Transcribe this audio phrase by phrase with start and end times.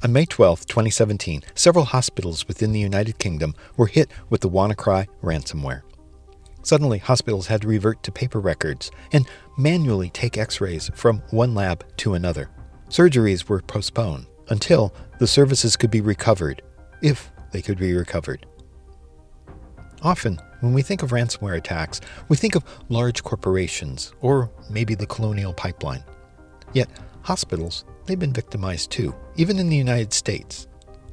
[0.00, 5.08] On May 12, 2017, several hospitals within the United Kingdom were hit with the WannaCry
[5.24, 5.82] ransomware.
[6.62, 9.26] Suddenly, hospitals had to revert to paper records and
[9.56, 12.48] manually take x rays from one lab to another.
[12.88, 16.62] Surgeries were postponed until the services could be recovered,
[17.02, 18.46] if they could be recovered.
[20.02, 25.06] Often, when we think of ransomware attacks, we think of large corporations or maybe the
[25.06, 26.04] colonial pipeline.
[26.72, 26.88] Yet,
[27.22, 30.66] hospitals, they've been victimized too, even in the United States.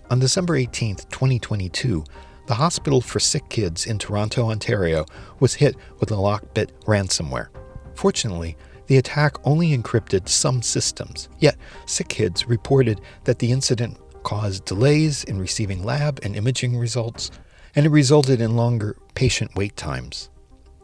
[0.10, 2.04] On December 18, 2022,
[2.48, 5.06] the Hospital for Sick Kids in Toronto, Ontario,
[5.40, 7.50] was hit with a Lockbit ransomware.
[7.96, 8.56] Fortunately,
[8.88, 15.24] the attack only encrypted some systems, yet, Sick Kids reported that the incident caused delays
[15.26, 17.32] in receiving lab and imaging results,
[17.76, 20.30] and it resulted in longer patient wait times.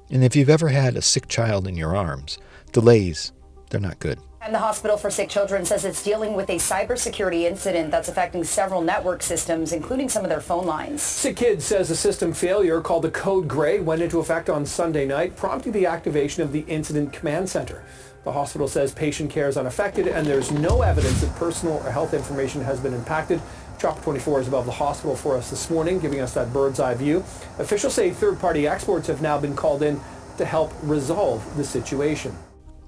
[0.10, 2.38] And if you've ever had a sick child in your arms,
[2.72, 3.32] delays,
[3.70, 4.20] they're not good.
[4.44, 8.44] And the Hospital for Sick Children says it's dealing with a cybersecurity incident that's affecting
[8.44, 11.04] several network systems, including some of their phone lines.
[11.04, 15.06] Sick Kids says a system failure called the Code Gray went into effect on Sunday
[15.06, 17.84] night, prompting the activation of the Incident Command Center.
[18.24, 22.16] The hospital says patient care is unaffected and there's no evidence that personal or health
[22.16, 23.40] information has been impacted.
[23.78, 26.96] Chopper 24 is above the hospital for us this morning, giving us that bird's eye
[26.96, 27.20] view.
[27.60, 30.00] Officials say third-party experts have now been called in
[30.40, 32.36] to help resolve the situation.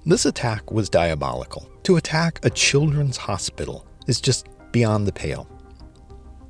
[0.06, 1.66] This attack was diabolical.
[1.84, 5.48] To attack a children's hospital is just beyond the pale.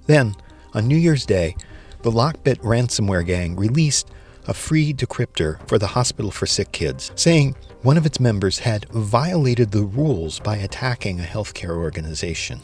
[0.07, 0.35] Then,
[0.73, 1.55] on New Year's Day,
[2.03, 4.11] the Lockbit ransomware gang released
[4.49, 8.89] a free decryptor for the Hospital for Sick Kids, saying one of its members had
[8.91, 12.61] violated the rules by attacking a healthcare organization.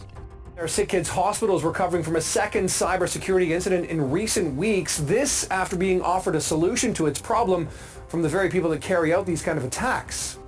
[0.59, 4.99] Our Sick Kids Hospital is recovering from a second cybersecurity incident in recent weeks.
[4.99, 7.69] This after being offered a solution to its problem
[8.09, 10.40] from the very people that carry out these kind of attacks.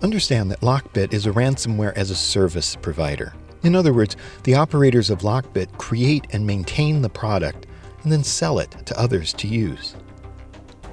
[0.00, 3.34] Understand that Lockbit is a ransomware as a service provider.
[3.64, 7.66] In other words, the operators of Lockbit create and maintain the product
[8.04, 9.96] and then sell it to others to use.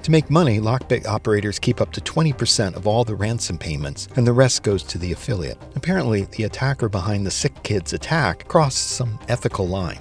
[0.02, 4.26] To make money, Lockbit operators keep up to 20% of all the ransom payments, and
[4.26, 5.62] the rest goes to the affiliate.
[5.76, 10.00] Apparently, the attacker behind the Sick Kids attack crossed some ethical line.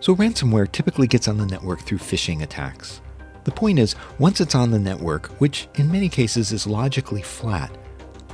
[0.00, 3.02] So, ransomware typically gets on the network through phishing attacks.
[3.44, 7.70] The point is, once it's on the network, which in many cases is logically flat,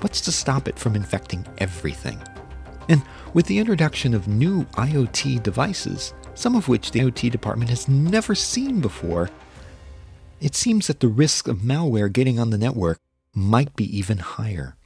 [0.02, 2.20] what's to stop it from infecting everything?
[2.88, 3.02] And
[3.34, 8.34] with the introduction of new IoT devices, some of which the IoT department has never
[8.34, 9.30] seen before,
[10.40, 12.98] it seems that the risk of malware getting on the network
[13.34, 14.76] might be even higher.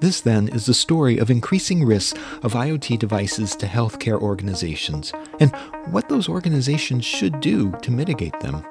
[0.00, 5.54] This, then, is the story of increasing risks of IoT devices to healthcare organizations and
[5.90, 8.62] what those organizations should do to mitigate them.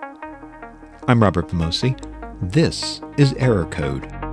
[1.07, 1.97] I'm Robert Vamosi.
[2.41, 4.24] This is Error Code.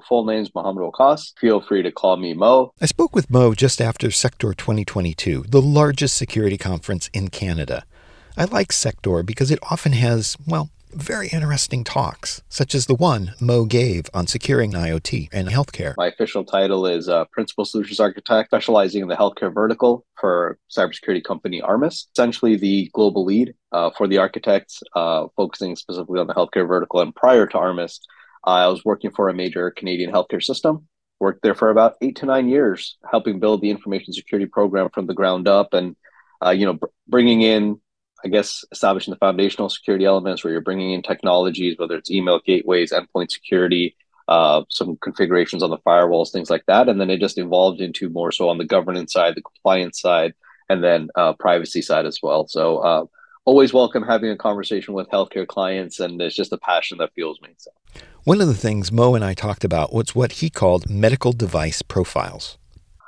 [0.00, 1.32] Full name's Mohammad Waqas.
[1.38, 2.72] Feel free to call me Mo.
[2.80, 7.84] I spoke with Mo just after Sector 2022, the largest security conference in Canada.
[8.36, 13.34] I like Sector because it often has, well, very interesting talks, such as the one
[13.40, 15.94] Mo gave on securing IoT and healthcare.
[15.96, 21.22] My official title is uh, Principal Solutions Architect, specializing in the healthcare vertical for cybersecurity
[21.22, 22.08] company Armis.
[22.14, 27.00] Essentially, the global lead uh, for the architects, uh, focusing specifically on the healthcare vertical.
[27.00, 28.00] And prior to Armis,
[28.48, 30.88] I was working for a major Canadian healthcare system.
[31.20, 35.06] Worked there for about eight to nine years, helping build the information security program from
[35.06, 35.96] the ground up, and
[36.44, 37.80] uh, you know, br- bringing in,
[38.24, 42.40] I guess, establishing the foundational security elements where you're bringing in technologies, whether it's email
[42.44, 43.96] gateways, endpoint security,
[44.28, 48.08] uh, some configurations on the firewalls, things like that, and then it just evolved into
[48.10, 50.34] more so on the governance side, the compliance side,
[50.68, 52.46] and then uh, privacy side as well.
[52.46, 53.04] So uh,
[53.48, 57.40] always welcome having a conversation with healthcare clients, and it's just a passion that fuels
[57.40, 57.48] me.
[57.56, 57.70] So.
[58.24, 61.80] One of the things Mo and I talked about was what he called medical device
[61.80, 62.58] profiles.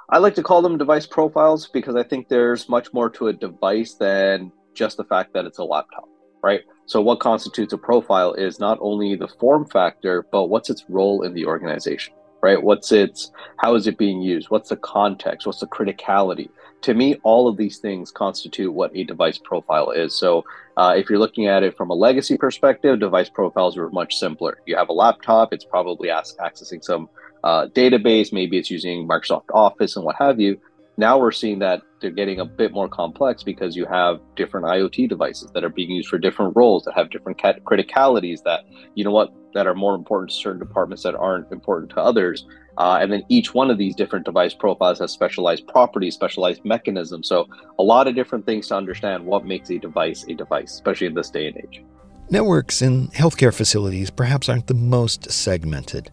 [0.09, 3.35] I like to call them device profiles because I think there's much more to a
[3.35, 6.09] device than just the fact that it's a laptop,
[6.43, 6.63] right?
[6.87, 11.21] So, what constitutes a profile is not only the form factor, but what's its role
[11.21, 12.63] in the organization, right?
[12.63, 14.49] What's its, how is it being used?
[14.49, 15.47] What's the context?
[15.47, 16.49] What's the criticality?
[16.83, 20.19] To me, all of these things constitute what a device profile is.
[20.19, 20.45] So,
[20.77, 24.59] uh, if you're looking at it from a legacy perspective, device profiles were much simpler.
[24.67, 27.09] You have a laptop, it's probably accessing some
[27.45, 30.61] uh, database, maybe it's using Microsoft Office and what have you.
[30.97, 35.09] Now we're seeing that they're getting a bit more complex because you have different IoT
[35.09, 39.11] devices that are being used for different roles that have different criticalities that, you know
[39.11, 42.47] what, that are more important to certain departments that aren't important to others.
[42.79, 47.29] Uh, and then each one of these different device profiles has specialized properties, specialized mechanisms.
[47.29, 51.07] So, a lot of different things to understand what makes a device a device, especially
[51.07, 51.83] in this day and age.
[52.31, 56.11] Networks in healthcare facilities perhaps aren't the most segmented.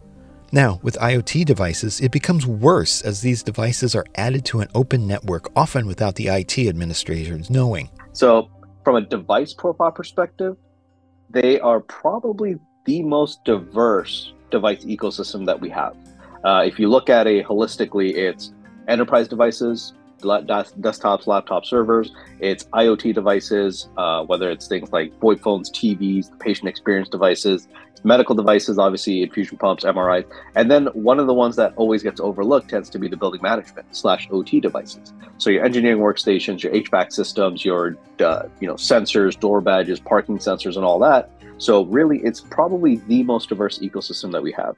[0.50, 5.06] Now, with IoT devices, it becomes worse as these devices are added to an open
[5.06, 7.90] network, often without the IT administrators knowing.
[8.14, 8.50] So,
[8.82, 10.56] from a device profile perspective,
[11.30, 12.56] they are probably
[12.86, 15.94] the most diverse device ecosystem that we have.
[16.44, 18.52] Uh, if you look at it holistically, it's
[18.88, 25.70] enterprise devices, desktops, laptop servers, it's IoT devices, uh, whether it's things like VoIP phones,
[25.70, 27.68] TVs, patient experience devices,
[28.04, 30.24] medical devices, obviously infusion pumps, MRIs,
[30.54, 33.40] and then one of the ones that always gets overlooked tends to be the building
[33.42, 35.12] management slash OT devices.
[35.38, 40.38] So your engineering workstations, your HVAC systems, your uh, you know sensors, door badges, parking
[40.38, 41.30] sensors, and all that.
[41.58, 44.76] So really, it's probably the most diverse ecosystem that we have.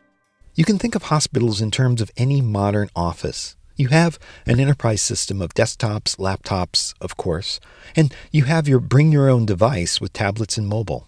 [0.54, 3.56] You can think of hospitals in terms of any modern office.
[3.76, 7.60] You have an enterprise system of desktops, laptops, of course,
[7.94, 11.06] and you have your bring your own device with tablets and mobile.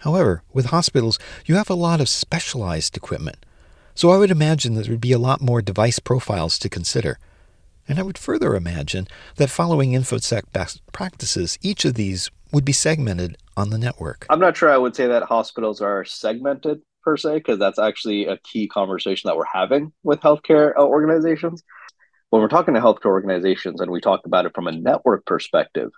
[0.00, 3.44] However, with hospitals, you have a lot of specialized equipment.
[3.94, 7.18] So I would imagine that there would be a lot more device profiles to consider.
[7.88, 12.72] And I would further imagine that following InfoSec best practices, each of these would be
[12.72, 14.26] segmented on the network.
[14.28, 18.26] I'm not sure I would say that hospitals are segmented per se, because that's actually
[18.26, 21.62] a key conversation that we're having with healthcare uh, organizations
[22.30, 25.90] when we're talking to healthcare organizations and we talk about it from a network perspective,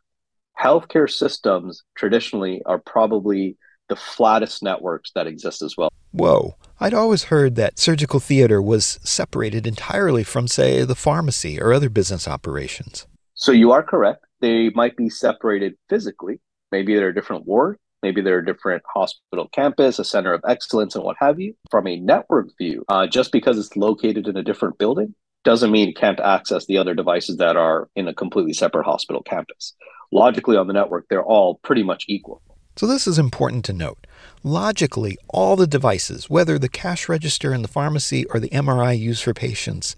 [0.61, 3.57] healthcare systems traditionally are probably
[3.89, 5.91] the flattest networks that exist as well.
[6.11, 6.57] Whoa.
[6.81, 11.89] I'd always heard that surgical theater was separated entirely from, say, the pharmacy or other
[11.89, 13.07] business operations.
[13.35, 14.25] So you are correct.
[14.41, 16.41] They might be separated physically.
[16.71, 17.79] Maybe they're a different ward.
[18.03, 21.55] Maybe they're a different hospital campus, a center of excellence, and what have you.
[21.71, 25.15] From a network view, uh, just because it's located in a different building
[25.45, 29.23] doesn't mean it can't access the other devices that are in a completely separate hospital
[29.23, 29.75] campus.
[30.13, 32.43] Logically, on the network, they're all pretty much equal.
[32.77, 34.07] So, this is important to note.
[34.45, 39.25] Logically, all the devices, whether the cash register in the pharmacy or the MRI used
[39.25, 39.97] for patients,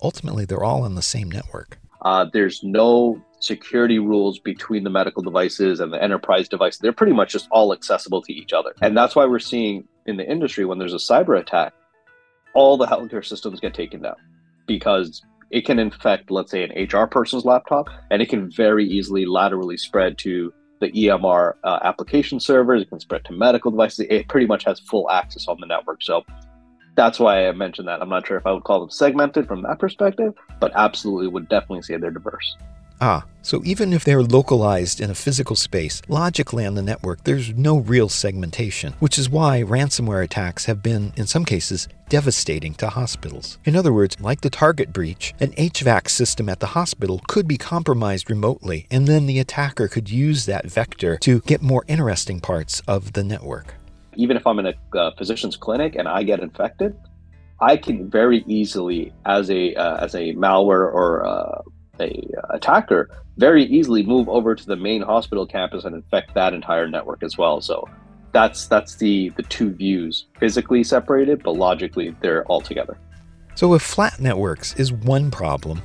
[0.00, 1.78] ultimately they're all on the same network.
[2.02, 6.80] Uh, there's no security rules between the medical devices and the enterprise devices.
[6.80, 8.74] They're pretty much just all accessible to each other.
[8.82, 11.72] And that's why we're seeing in the industry when there's a cyber attack,
[12.54, 14.16] all the healthcare systems get taken down
[14.66, 19.26] because it can infect, let's say, an HR person's laptop, and it can very easily
[19.26, 22.82] laterally spread to the EMR uh, application servers.
[22.82, 24.06] It can spread to medical devices.
[24.10, 26.02] It pretty much has full access on the network.
[26.02, 26.24] So
[26.96, 28.02] that's why I mentioned that.
[28.02, 31.48] I'm not sure if I would call them segmented from that perspective, but absolutely would
[31.48, 32.56] definitely say they're diverse.
[33.00, 37.54] Ah, so even if they're localized in a physical space, logically on the network, there's
[37.54, 42.88] no real segmentation, which is why ransomware attacks have been, in some cases, devastating to
[42.88, 43.58] hospitals.
[43.64, 47.58] In other words, like the Target breach, an HVAC system at the hospital could be
[47.58, 52.80] compromised remotely, and then the attacker could use that vector to get more interesting parts
[52.88, 53.74] of the network.
[54.14, 56.96] Even if I'm in a uh, physician's clinic and I get infected,
[57.60, 61.62] I can very easily, as a uh, as a malware or uh,
[62.00, 66.54] a uh, attacker very easily move over to the main hospital campus and infect that
[66.54, 67.60] entire network as well.
[67.60, 67.88] So
[68.32, 72.98] that's that's the the two views physically separated, but logically they're all together.
[73.54, 75.82] So if flat networks is one problem,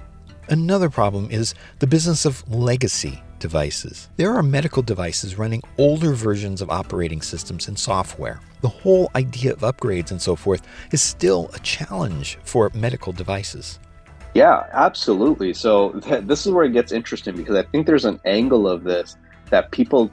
[0.49, 4.09] another problem is the business of legacy devices.
[4.17, 8.39] There are medical devices running older versions of operating systems and software.
[8.61, 13.79] The whole idea of upgrades and so forth is still a challenge for medical devices.
[14.33, 15.53] Yeah, absolutely.
[15.53, 18.83] So th- this is where it gets interesting because I think there's an angle of
[18.83, 19.17] this
[19.49, 20.11] that people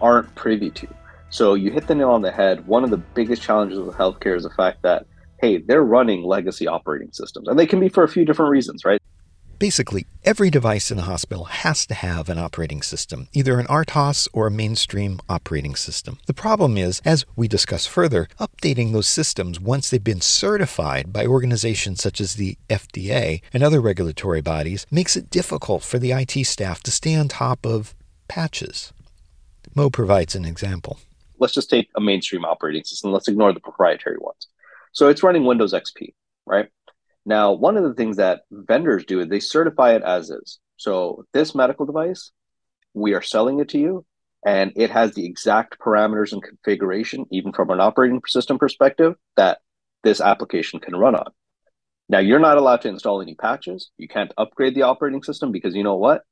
[0.00, 0.86] aren't privy to.
[1.30, 2.66] So you hit the nail on the head.
[2.66, 5.06] One of the biggest challenges with healthcare is the fact that
[5.40, 8.84] hey, they're running legacy operating systems, and they can be for a few different reasons,
[8.84, 9.00] right?
[9.60, 14.26] Basically, every device in a hospital has to have an operating system, either an RTOS
[14.32, 16.18] or a mainstream operating system.
[16.24, 21.26] The problem is, as we discuss further, updating those systems once they've been certified by
[21.26, 26.46] organizations such as the FDA and other regulatory bodies makes it difficult for the IT
[26.46, 27.94] staff to stay on top of
[28.28, 28.94] patches.
[29.74, 31.00] Mo provides an example.
[31.38, 33.12] Let's just take a mainstream operating system.
[33.12, 34.48] Let's ignore the proprietary ones.
[34.92, 36.14] So it's running Windows XP,
[36.46, 36.70] right?
[37.26, 40.58] Now, one of the things that vendors do is they certify it as is.
[40.76, 42.30] So this medical device,
[42.94, 44.06] we are selling it to you,
[44.44, 49.58] and it has the exact parameters and configuration, even from an operating system perspective, that
[50.02, 51.30] this application can run on.
[52.08, 53.90] Now, you're not allowed to install any patches.
[53.98, 56.22] You can't upgrade the operating system because you know what?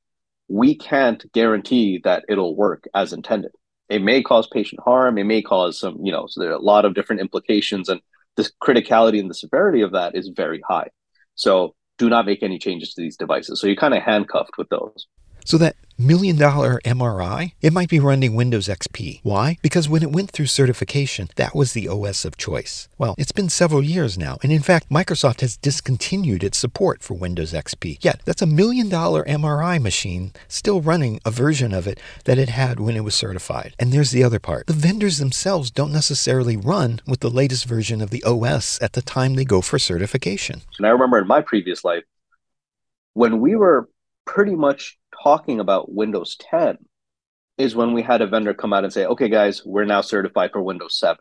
[0.49, 3.53] We can't guarantee that it'll work as intended.
[3.89, 5.19] It may cause patient harm.
[5.19, 8.01] It may cause some, you know, so there are a lot of different implications and
[8.39, 10.89] the criticality and the severity of that is very high.
[11.35, 13.61] So do not make any changes to these devices.
[13.61, 15.09] So you're kind of handcuffed with those.
[15.49, 19.21] So that million dollar MRI, it might be running Windows XP.
[19.23, 19.57] Why?
[19.63, 22.87] Because when it went through certification, that was the OS of choice.
[22.99, 27.15] Well, it's been several years now, and in fact, Microsoft has discontinued its support for
[27.15, 27.97] Windows XP.
[28.05, 32.51] Yet, that's a million dollar MRI machine still running a version of it that it
[32.51, 33.75] had when it was certified.
[33.79, 38.03] And there's the other part the vendors themselves don't necessarily run with the latest version
[38.03, 40.61] of the OS at the time they go for certification.
[40.77, 42.05] And I remember in my previous life,
[43.15, 43.89] when we were
[44.29, 46.79] pretty much talking about Windows 10
[47.57, 50.51] is when we had a vendor come out and say, okay, guys, we're now certified
[50.53, 51.19] for Windows 7.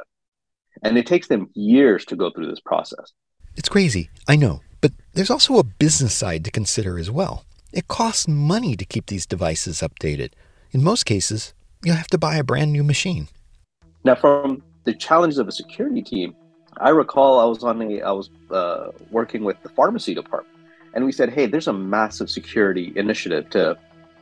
[0.83, 3.11] And it takes them years to go through this process.
[3.55, 7.43] It's crazy, I know, but there's also a business side to consider as well.
[7.73, 10.33] It costs money to keep these devices updated.
[10.71, 13.27] In most cases, you'll have to buy a brand new machine.
[14.03, 16.35] Now, from the challenges of a security team,
[16.79, 20.55] I recall I was on a I was uh, working with the pharmacy department,
[20.93, 23.77] and we said, hey, there's a massive security initiative to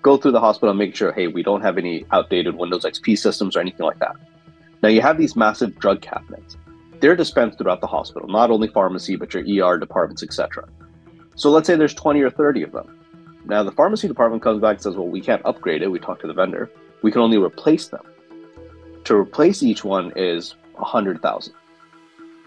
[0.05, 3.17] go through the hospital and make sure, hey, we don't have any outdated Windows XP
[3.17, 4.15] systems or anything like that.
[4.83, 6.57] Now you have these massive drug cabinets.
[6.99, 10.69] They're dispensed throughout the hospital, not only pharmacy, but your ER departments, etc.
[11.33, 12.99] So let's say there's 20 or 30 of them.
[13.45, 15.87] Now the pharmacy department comes back and says, well, we can't upgrade it.
[15.87, 16.69] We talk to the vendor.
[17.01, 18.05] We can only replace them.
[19.05, 21.51] To replace each one is 100,000.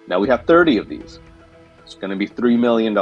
[0.07, 1.19] Now we have 30 of these.
[1.83, 2.97] It's going to be $3 million.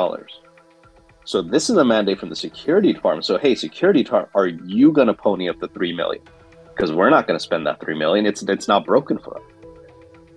[1.26, 3.24] So this is a mandate from the security department.
[3.24, 6.22] So hey, security department, are you going to pony up the three million?
[6.68, 8.26] Because we're not going to spend that three million.
[8.26, 9.42] It's it's not broken for us.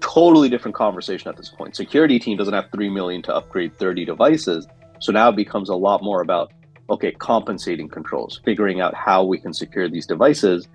[0.02, 1.76] Totally different conversation at this point.
[1.76, 4.68] Security team doesn't have three million to upgrade 30 devices.
[5.00, 6.52] So now it becomes a lot more about
[6.90, 10.68] okay, compensating controls, figuring out how we can secure these devices.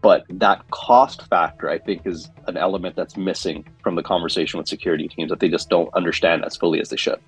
[0.00, 4.66] But that cost factor, I think, is an element that's missing from the conversation with
[4.66, 7.20] security teams that they just don't understand as fully as they should.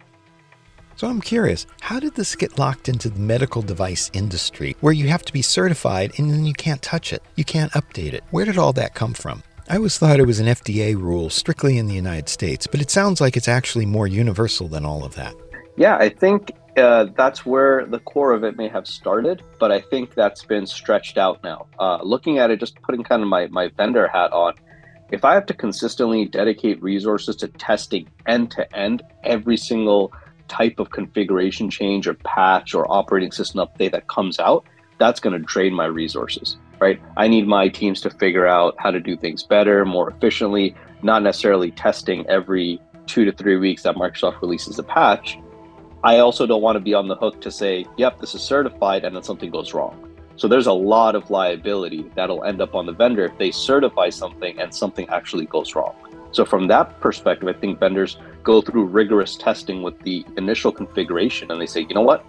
[0.97, 5.09] So I'm curious, how did this get locked into the medical device industry where you
[5.09, 7.23] have to be certified and then you can't touch it?
[7.35, 8.23] You can't update it.
[8.31, 9.43] Where did all that come from?
[9.69, 12.91] I always thought it was an FDA rule strictly in the United States, but it
[12.91, 15.35] sounds like it's actually more universal than all of that.
[15.77, 19.81] Yeah, I think uh, that's where the core of it may have started, but I
[19.81, 21.67] think that's been stretched out now.
[21.81, 24.55] Uh, looking at it, just putting kind of my, my vendor hat on,
[25.11, 30.13] if I have to consistently dedicate resources to testing end to end every single
[30.49, 34.65] type of configuration change or patch or operating system update that comes out,
[34.99, 37.01] that's going to drain my resources, right?
[37.17, 41.23] I need my teams to figure out how to do things better, more efficiently, not
[41.23, 45.39] necessarily testing every two to three weeks that Microsoft releases a patch.
[46.03, 49.05] I also don't want to be on the hook to say, yep, this is certified,
[49.05, 50.11] and then something goes wrong.
[50.37, 54.11] So there's a lot of liability that'll end up on the vendor if they certify
[54.11, 55.95] something and something actually goes wrong.
[56.33, 61.51] So from that perspective, I think vendors go through rigorous testing with the initial configuration
[61.51, 62.25] and they say, you know what,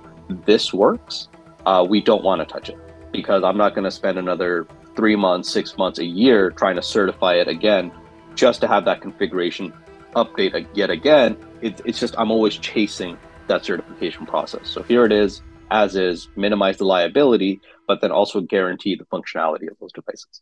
[0.46, 1.28] this works.
[1.66, 2.78] Uh, we don't want to touch it
[3.12, 6.82] because I'm not going to spend another three months, six months, a year trying to
[6.82, 7.92] certify it again
[8.36, 9.74] just to have that configuration
[10.16, 11.38] update yet again.
[11.62, 13.18] It, it's just I'm always chasing
[13.48, 14.70] that certification process.
[14.70, 15.42] So here it is,
[15.72, 20.42] as is, minimize the liability, but then also guarantee the functionality of those devices.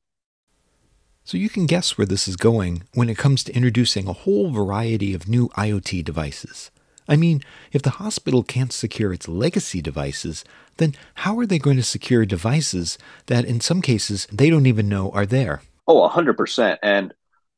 [1.26, 4.52] So you can guess where this is going when it comes to introducing a whole
[4.52, 6.70] variety of new IoT devices.
[7.08, 10.44] I mean, if the hospital can't secure its legacy devices,
[10.78, 14.90] then how are they going to secure devices that in some cases they don't even
[14.90, 15.62] know are there?
[15.88, 16.78] Oh, 100%.
[16.84, 17.14] And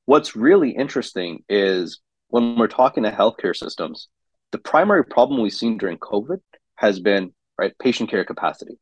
[0.05, 4.09] what's really interesting is when we're talking to healthcare systems,
[4.51, 6.39] the primary problem we've seen during COVID
[6.75, 8.77] has been right patient care capacity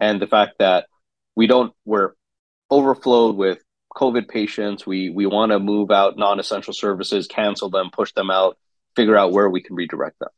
[0.00, 0.86] and the fact that
[1.34, 2.14] we don't we're
[2.70, 3.58] overflowed with
[3.98, 4.86] COVID patients.
[4.86, 8.56] We we want to move out non-essential services, cancel them, push them out,
[8.94, 10.30] figure out where we can redirect them.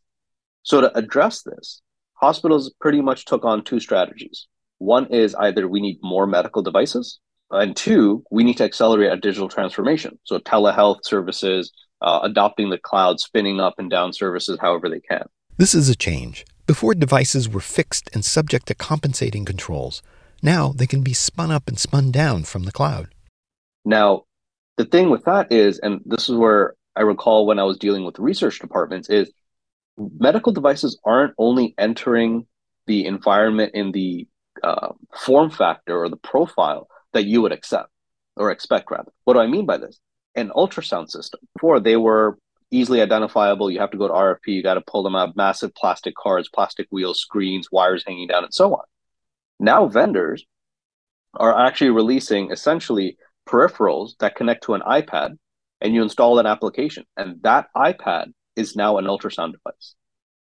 [0.62, 1.82] So to address this,
[2.14, 4.46] hospitals pretty much took on two strategies.
[4.78, 9.16] One is either we need more medical devices, and two, we need to accelerate a
[9.16, 10.18] digital transformation.
[10.24, 15.24] So telehealth services, uh, adopting the cloud, spinning up and down services however they can.
[15.58, 16.46] This is a change.
[16.66, 20.02] Before devices were fixed and subject to compensating controls.
[20.42, 23.08] Now they can be spun up and spun down from the cloud.
[23.84, 24.24] Now,
[24.76, 28.04] the thing with that is, and this is where I recall when I was dealing
[28.04, 29.32] with research departments, is
[29.96, 32.46] medical devices aren't only entering
[32.86, 34.26] the environment in the
[34.62, 37.90] uh, form factor or the profile that you would accept
[38.36, 39.12] or expect, rather.
[39.24, 40.00] What do I mean by this?
[40.34, 41.40] An ultrasound system.
[41.54, 42.38] Before they were
[42.70, 45.74] easily identifiable, you have to go to RFP, you got to pull them out, massive
[45.74, 48.84] plastic cards, plastic wheels, screens, wires hanging down, and so on.
[49.58, 50.44] Now, vendors
[51.34, 53.16] are actually releasing essentially
[53.50, 55.36] peripherals that connect to an iPad
[55.80, 59.94] and you install an application, and that iPad is now an ultrasound device.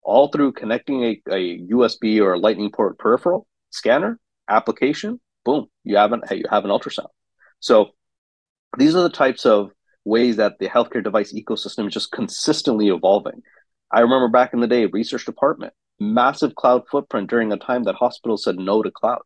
[0.02, 5.97] All through connecting a, a USB or a Lightning port peripheral scanner application, boom, you
[5.97, 7.09] have an you have an ultrasound.
[7.61, 7.90] So
[8.78, 9.71] these are the types of
[10.04, 13.42] ways that the healthcare device ecosystem is just consistently evolving.
[13.92, 17.97] I remember back in the day, research department, massive cloud footprint during a time that
[17.97, 19.23] hospitals said no to cloud.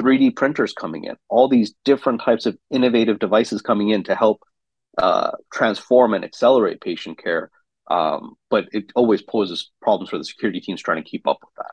[0.00, 4.42] 3D printers coming in, all these different types of innovative devices coming in to help
[4.98, 7.50] uh, transform and accelerate patient care.
[7.88, 11.54] Um, but it always poses problems for the security teams trying to keep up with
[11.56, 11.72] that.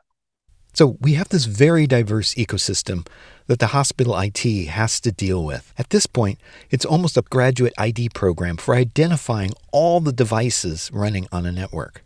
[0.72, 3.06] So we have this very diverse ecosystem
[3.46, 5.72] that the hospital IT has to deal with.
[5.78, 6.40] At this point,
[6.70, 12.03] it's almost a graduate ID program for identifying all the devices running on a network.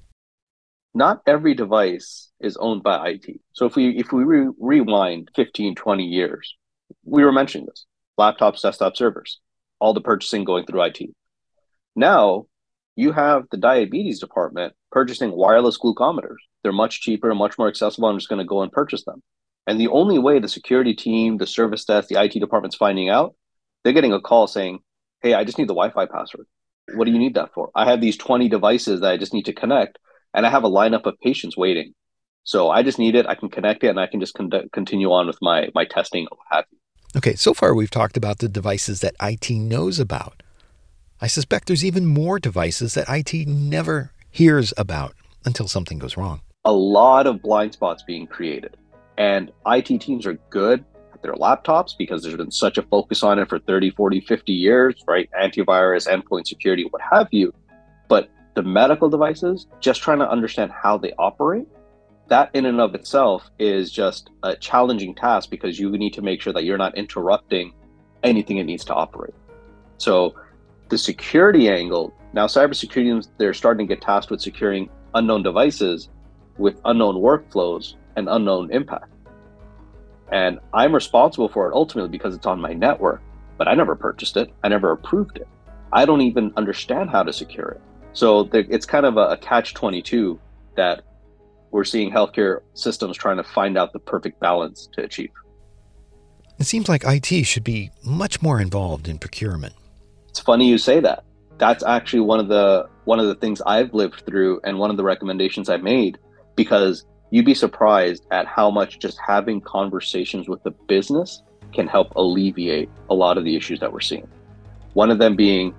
[0.94, 3.40] Not every device is owned by IT.
[3.52, 6.56] So if we if we re- rewind 15, 20 years,
[7.04, 7.86] we were mentioning this.
[8.18, 9.40] Laptops, desktop servers,
[9.78, 11.00] all the purchasing going through IT.
[11.94, 12.46] Now
[12.96, 16.38] you have the diabetes department purchasing wireless glucometers.
[16.62, 18.08] They're much cheaper and much more accessible.
[18.08, 19.22] I'm just going to go and purchase them.
[19.68, 23.34] And the only way the security team, the service desk, the IT department's finding out,
[23.84, 24.80] they're getting a call saying,
[25.22, 26.46] Hey, I just need the Wi Fi password.
[26.94, 27.70] What do you need that for?
[27.74, 29.98] I have these 20 devices that I just need to connect,
[30.34, 31.94] and I have a lineup of patients waiting.
[32.44, 33.26] So I just need it.
[33.26, 36.26] I can connect it, and I can just con- continue on with my, my testing
[36.30, 36.78] or what have you.
[37.16, 40.42] Okay, so far we've talked about the devices that IT knows about.
[41.20, 46.42] I suspect there's even more devices that IT never hears about until something goes wrong.
[46.64, 48.76] A lot of blind spots being created.
[49.16, 53.38] And IT teams are good at their laptops because there's been such a focus on
[53.38, 55.28] it for 30, 40, 50 years, right?
[55.40, 57.52] Antivirus, endpoint security, what have you.
[58.08, 61.66] But the medical devices, just trying to understand how they operate,
[62.28, 66.40] that in and of itself is just a challenging task because you need to make
[66.40, 67.72] sure that you're not interrupting
[68.22, 69.34] anything it needs to operate.
[69.98, 70.34] So
[70.88, 76.08] the security angle, now cybersecurity, they're starting to get tasked with securing unknown devices
[76.58, 79.12] with unknown workflows and unknown impact.
[80.30, 83.22] And I'm responsible for it ultimately because it's on my network,
[83.56, 84.52] but I never purchased it.
[84.62, 85.48] I never approved it.
[85.92, 87.80] I don't even understand how to secure it.
[88.12, 90.38] So it's kind of a, a catch 22
[90.76, 91.02] that
[91.70, 95.30] we're seeing healthcare systems trying to find out the perfect balance to achieve.
[96.58, 99.74] It seems like IT should be much more involved in procurement.
[100.28, 101.24] It's funny you say that.
[101.58, 104.96] That's actually one of the one of the things I've lived through and one of
[104.96, 106.18] the recommendations I made
[106.56, 111.42] because you'd be surprised at how much just having conversations with the business
[111.72, 114.26] can help alleviate a lot of the issues that we're seeing.
[114.94, 115.74] One of them being,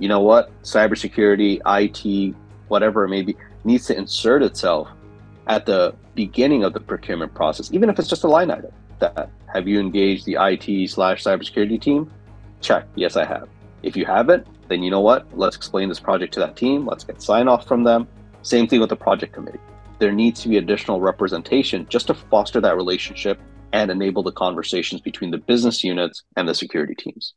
[0.00, 2.34] you know what, cybersecurity, IT,
[2.68, 4.88] whatever it may be, needs to insert itself
[5.46, 8.72] at the beginning of the procurement process, even if it's just a line item.
[9.00, 12.10] That have you engaged the IT slash cybersecurity team?
[12.60, 12.86] Check.
[12.94, 13.48] Yes, I have.
[13.82, 15.26] If you haven't, then you know what?
[15.36, 16.86] Let's explain this project to that team.
[16.86, 18.08] Let's get sign off from them.
[18.42, 19.60] Same thing with the project committee.
[19.98, 23.40] There needs to be additional representation just to foster that relationship
[23.72, 27.34] and enable the conversations between the business units and the security teams.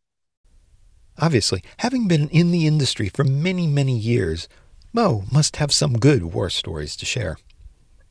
[1.20, 4.48] Obviously, having been in the industry for many, many years,
[4.94, 7.38] Mo must have some good war stories to share.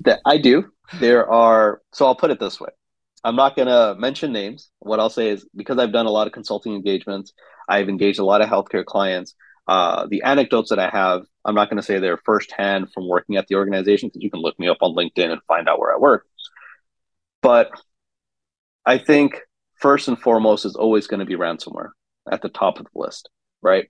[0.00, 0.72] That I do.
[1.00, 2.70] There are, so I'll put it this way
[3.24, 4.70] I'm not going to mention names.
[4.78, 7.32] What I'll say is because I've done a lot of consulting engagements,
[7.68, 9.34] I've engaged a lot of healthcare clients.
[9.66, 13.34] Uh, the anecdotes that I have, I'm not going to say they're firsthand from working
[13.34, 15.92] at the organization because you can look me up on LinkedIn and find out where
[15.92, 16.24] I work.
[17.42, 17.70] But
[18.84, 19.40] I think
[19.74, 21.90] first and foremost is always going to be ransomware
[22.30, 23.28] at the top of the list,
[23.62, 23.88] right?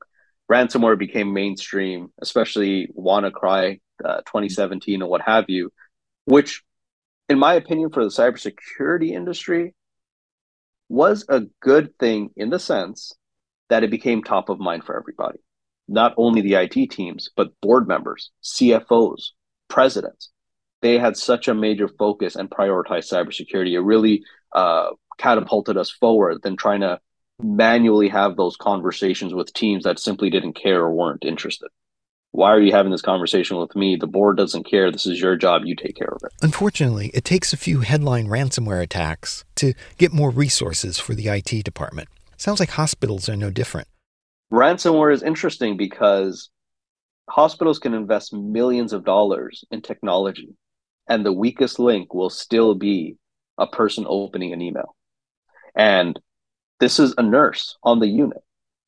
[0.51, 5.73] Ransomware became mainstream, especially WannaCry uh, 2017 and what have you,
[6.25, 6.63] which
[7.29, 9.75] in my opinion, for the cybersecurity industry,
[10.89, 13.13] was a good thing in the sense
[13.69, 15.41] that it became top of mind for everybody.
[15.89, 19.31] Not only the IT teams, but board members, CFOs,
[19.69, 20.31] presidents.
[20.83, 23.73] They had such a major focus and prioritized cybersecurity.
[23.73, 24.23] It really
[24.53, 27.01] uh, catapulted us forward than trying to
[27.41, 31.69] manually have those conversations with teams that simply didn't care or weren't interested
[32.37, 33.97] why are you having this conversation with me?
[33.97, 34.93] The board doesn't care.
[34.93, 35.63] This is your job.
[35.65, 36.33] You take care of it.
[36.43, 41.65] Unfortunately, it takes a few headline ransomware attacks to get more resources for the IT
[41.65, 42.09] department.
[42.37, 43.89] Sounds like hospitals are no different.
[44.53, 46.51] Ransomware is interesting because
[47.31, 50.51] hospitals can invest millions of dollars in technology,
[51.09, 53.17] and the weakest link will still be
[53.57, 54.95] a person opening an email.
[55.75, 56.21] And
[56.81, 58.43] this is a nurse on the unit.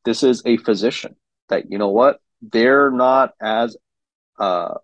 [0.05, 1.17] This is a physician
[1.49, 3.77] that, you know what, they're not as
[4.39, 4.75] uh,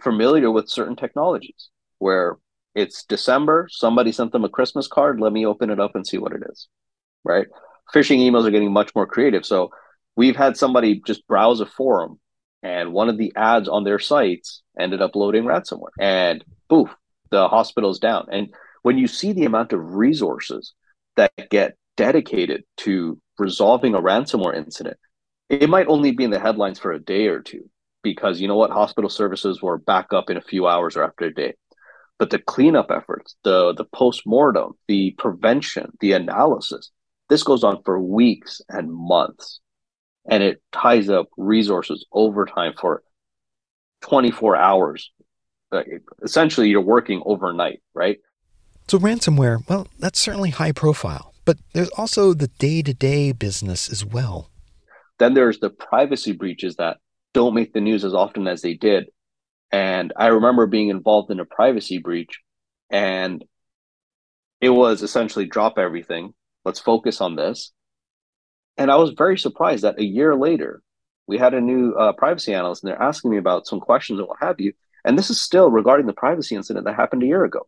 [0.00, 2.36] familiar with certain technologies where
[2.74, 6.18] it's December, somebody sent them a Christmas card, let me open it up and see
[6.18, 6.68] what it is.
[7.24, 7.46] Right?
[7.94, 9.44] Phishing emails are getting much more creative.
[9.44, 9.70] So
[10.16, 12.20] We've had somebody just browse a forum
[12.62, 16.90] and one of the ads on their sites ended up loading ransomware and poof,
[17.30, 18.26] the hospital's down.
[18.30, 20.74] And when you see the amount of resources
[21.16, 24.96] that get dedicated to resolving a ransomware incident,
[25.48, 27.68] it might only be in the headlines for a day or two
[28.02, 28.70] because you know what?
[28.70, 31.54] Hospital services were back up in a few hours or after a day.
[32.18, 36.90] But the cleanup efforts the the post-mortem the prevention the analysis
[37.28, 39.60] this goes on for weeks and months.
[40.28, 43.02] And it ties up resources over time for
[44.02, 45.10] 24 hours.
[46.22, 48.18] Essentially you're working overnight right?
[48.88, 54.50] So ransomware well that's certainly high profile but there's also the day-to-day business as well
[55.22, 56.98] then there's the privacy breaches that
[57.32, 59.06] don't make the news as often as they did.
[59.70, 62.40] And I remember being involved in a privacy breach,
[62.90, 63.44] and
[64.60, 66.34] it was essentially drop everything.
[66.64, 67.72] Let's focus on this.
[68.76, 70.82] And I was very surprised that a year later,
[71.26, 74.28] we had a new uh, privacy analyst, and they're asking me about some questions and
[74.28, 74.72] what have you.
[75.04, 77.66] And this is still regarding the privacy incident that happened a year ago.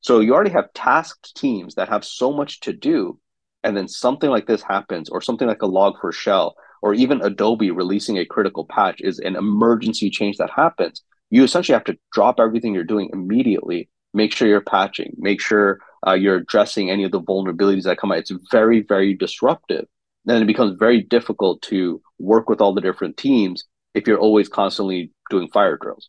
[0.00, 3.18] So you already have tasked teams that have so much to do,
[3.64, 8.18] and then something like this happens, or something like a log4shell or even Adobe releasing
[8.18, 12.74] a critical patch is an emergency change that happens, you essentially have to drop everything
[12.74, 17.20] you're doing immediately, make sure you're patching, make sure uh, you're addressing any of the
[17.20, 18.18] vulnerabilities that come out.
[18.18, 19.86] It's very, very disruptive.
[20.24, 24.48] Then it becomes very difficult to work with all the different teams if you're always
[24.48, 26.08] constantly doing fire drills.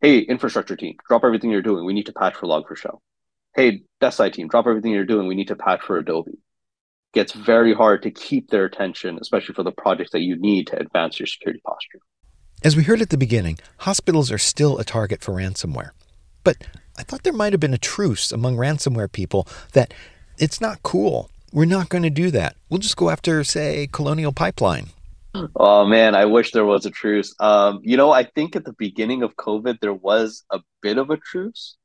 [0.00, 1.84] Hey, infrastructure team, drop everything you're doing.
[1.84, 3.00] We need to patch for Log4Shell.
[3.60, 5.28] Hey, desk side team, drop everything you're doing.
[5.28, 6.38] We need to patch for Adobe
[7.12, 10.78] gets very hard to keep their attention, especially for the projects that you need to
[10.78, 11.98] advance your security posture.
[12.64, 15.90] As we heard at the beginning, hospitals are still a target for ransomware.
[16.42, 16.56] But
[16.96, 19.92] I thought there might have been a truce among ransomware people that
[20.38, 21.28] it's not cool.
[21.52, 22.56] We're not going to do that.
[22.70, 24.86] We'll just go after, say, Colonial Pipeline.
[25.54, 27.34] Oh man, I wish there was a truce.
[27.40, 31.10] Um, you know, I think at the beginning of COVID, there was a bit of
[31.10, 31.76] a truce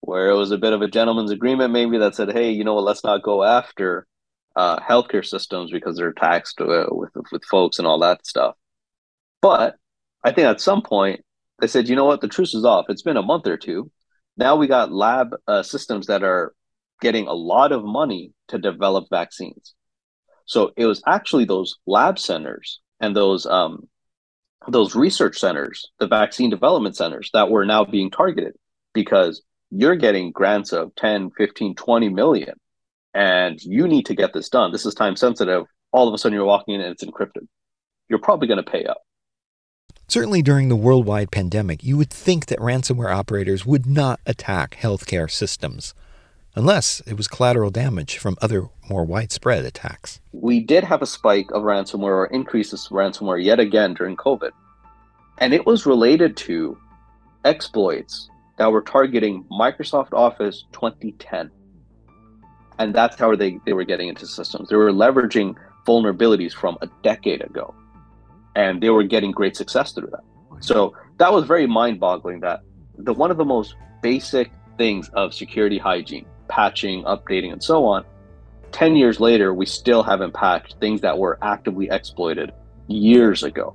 [0.00, 2.74] where it was a bit of a gentleman's agreement, maybe that said, hey, you know
[2.74, 4.06] what, let's not go after
[4.56, 8.56] uh, healthcare systems because they're taxed uh, with with folks and all that stuff.
[9.40, 9.76] But
[10.24, 11.24] I think at some point
[11.60, 12.86] they said, you know what, the truce is off.
[12.88, 13.90] It's been a month or two.
[14.36, 16.54] Now we got lab uh, systems that are
[17.00, 19.74] getting a lot of money to develop vaccines.
[20.46, 23.88] So it was actually those lab centers and those um,
[24.66, 28.54] those research centers, the vaccine development centers that were now being targeted
[28.92, 32.54] because you're getting grants of 10, 15, 20 million
[33.14, 34.72] and you need to get this done.
[34.72, 35.64] This is time sensitive.
[35.92, 37.46] All of a sudden, you're walking in and it's encrypted.
[38.08, 38.98] You're probably going to pay up.
[40.06, 45.30] Certainly during the worldwide pandemic, you would think that ransomware operators would not attack healthcare
[45.30, 45.94] systems
[46.54, 50.20] unless it was collateral damage from other more widespread attacks.
[50.32, 54.50] We did have a spike of ransomware or increases of ransomware yet again during COVID.
[55.38, 56.78] And it was related to
[57.44, 61.50] exploits that were targeting Microsoft Office 2010
[62.78, 64.68] and that's how they, they were getting into systems.
[64.68, 67.74] They were leveraging vulnerabilities from a decade ago,
[68.54, 70.22] and they were getting great success through that.
[70.60, 72.40] So that was very mind-boggling.
[72.40, 72.62] That
[72.96, 78.04] the one of the most basic things of security hygiene, patching, updating, and so on.
[78.70, 82.52] Ten years later, we still haven't patched things that were actively exploited
[82.86, 83.74] years ago,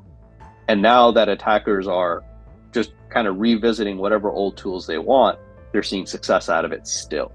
[0.68, 2.24] and now that attackers are
[2.74, 5.40] just kind of revisiting whatever old tools they want,
[5.72, 7.32] they're seeing success out of it still.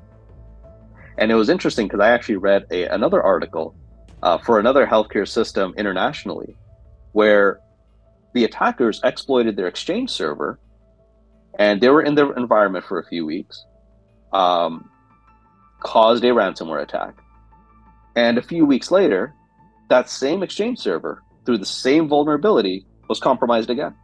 [1.16, 3.74] And it was interesting because I actually read a, another article
[4.22, 6.56] uh, for another healthcare system internationally
[7.12, 7.60] where
[8.34, 10.58] the attackers exploited their Exchange server
[11.58, 13.64] and they were in their environment for a few weeks,
[14.32, 14.88] um,
[15.80, 17.14] caused a ransomware attack.
[18.14, 19.34] And a few weeks later,
[19.90, 23.94] that same Exchange server, through the same vulnerability, was compromised again.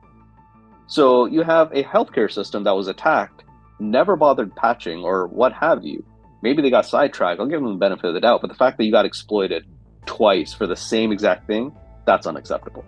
[0.87, 3.45] So you have a healthcare system that was attacked,
[3.79, 6.05] never bothered patching or what have you,
[6.43, 7.41] maybe they got sidetracked.
[7.41, 8.43] I'll give them the benefit of the doubt.
[8.43, 9.65] But the fact that you got exploited
[10.07, 11.73] twice for the same exact thing,
[12.07, 12.85] that's unacceptable.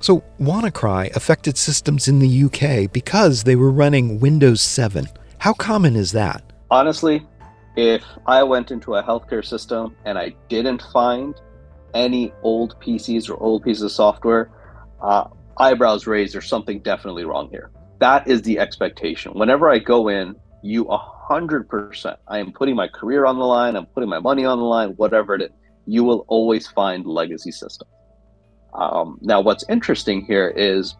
[0.00, 5.08] So, WannaCry affected systems in the UK because they were running Windows 7.
[5.38, 6.44] How common is that?
[6.70, 7.26] Honestly,
[7.76, 11.34] if I went into a healthcare system and I didn't find
[11.94, 14.50] any old PCs or old pieces of software,
[15.02, 15.24] uh,
[15.58, 17.70] eyebrows raised, there's something definitely wrong here.
[18.00, 19.32] That is the expectation.
[19.34, 22.16] Whenever I go in, you 100%.
[22.28, 24.90] I am putting my career on the line, I'm putting my money on the line,
[24.90, 25.50] whatever it is.
[25.86, 27.90] You will always find legacy systems.
[28.74, 30.96] Um, now, what's interesting here is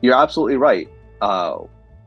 [0.00, 0.88] you're absolutely right.
[1.20, 1.58] Uh,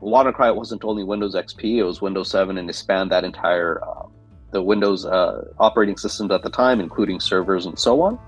[0.02, 4.06] WannaCry wasn't only Windows XP, it was Windows 7, and it spanned that entire uh,
[4.50, 8.18] the Windows uh, operating systems at the time, including servers and so on.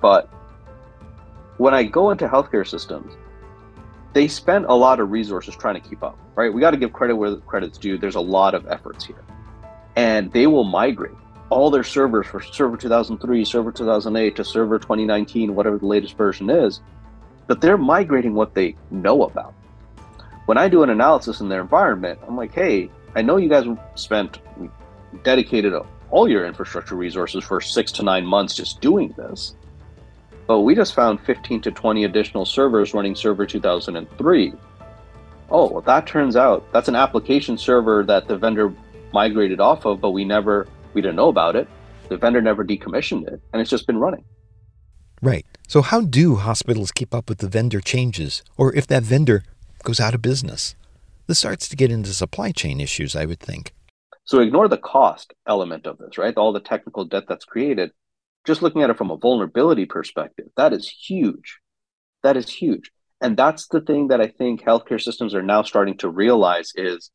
[0.00, 0.30] But
[1.58, 3.14] when I go into healthcare systems,
[4.14, 6.52] they spend a lot of resources trying to keep up, right?
[6.52, 7.98] We got to give credit where credit's due.
[7.98, 9.22] There's a lot of efforts here.
[9.96, 11.12] And they will migrate
[11.50, 16.50] all their servers for Server 2003, Server 2008 to Server 2019, whatever the latest version
[16.50, 16.80] is,
[17.46, 19.54] but they're migrating what they know about.
[20.46, 23.66] When I do an analysis in their environment, I'm like, hey, I know you guys
[23.96, 24.38] spent
[25.22, 25.74] dedicated
[26.10, 29.56] all your infrastructure resources for six to nine months just doing this.
[30.48, 34.52] But we just found 15 to 20 additional servers running Server 2003.
[35.50, 38.74] Oh, well, that turns out that's an application server that the vendor
[39.12, 41.68] migrated off of, but we never, we didn't know about it.
[42.08, 44.24] The vendor never decommissioned it, and it's just been running.
[45.22, 45.46] Right.
[45.68, 49.44] So, how do hospitals keep up with the vendor changes, or if that vendor
[49.84, 50.74] goes out of business?
[51.26, 53.74] This starts to get into supply chain issues, I would think.
[54.28, 56.36] So ignore the cost element of this, right?
[56.36, 57.92] All the technical debt that's created.
[58.48, 61.58] Just looking at it from a vulnerability perspective, that is huge.
[62.22, 62.90] That is huge.
[63.20, 67.10] And that's the thing that I think healthcare systems are now starting to realize is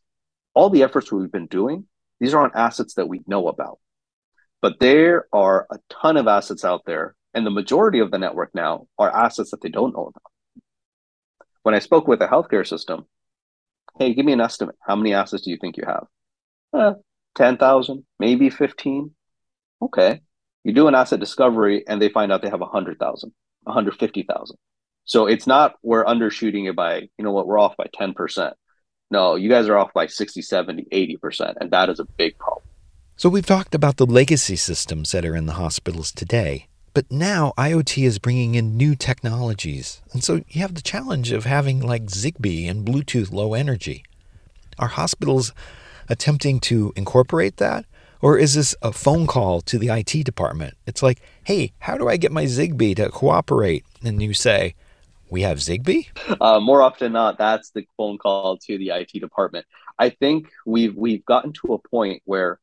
[0.54, 1.88] all the efforts we've been doing,
[2.19, 3.80] these aren't assets that we know about.
[4.62, 8.54] But there are a ton of assets out there, and the majority of the network
[8.54, 10.32] now are assets that they don't know about.
[11.63, 13.08] When I spoke with a healthcare system,
[13.98, 14.76] hey, give me an estimate.
[14.86, 16.06] How many assets do you think you have?
[16.76, 16.93] eh,
[17.34, 19.15] 10,000, maybe 15.
[19.82, 20.22] Okay.
[20.63, 23.32] You do an asset discovery and they find out they have 100,000,
[23.63, 24.58] 150,000.
[25.06, 28.54] So it's not we're undershooting it by, you know what, we're off by 10%.
[29.12, 31.56] No, you guys are off by 60, 70, 80%.
[31.60, 32.65] And that is a big problem.
[33.15, 36.67] So we've talked about the legacy systems that are in the hospitals today.
[36.93, 40.02] But now IoT is bringing in new technologies.
[40.13, 44.04] And so you have the challenge of having like Zigbee and Bluetooth low energy.
[44.80, 45.54] Are hospitals
[46.10, 47.86] attempting to incorporate that?
[48.23, 50.77] Or is this a phone call to the IT department?
[50.88, 53.83] It's like, hey, how do I get my Zigbee to cooperate?
[54.01, 54.75] And you say,
[55.29, 56.07] we have Zigbee?
[56.39, 59.65] Uh, more often than not, that's the phone call to the IT department.
[59.99, 62.62] I think we've we've gotten to a point where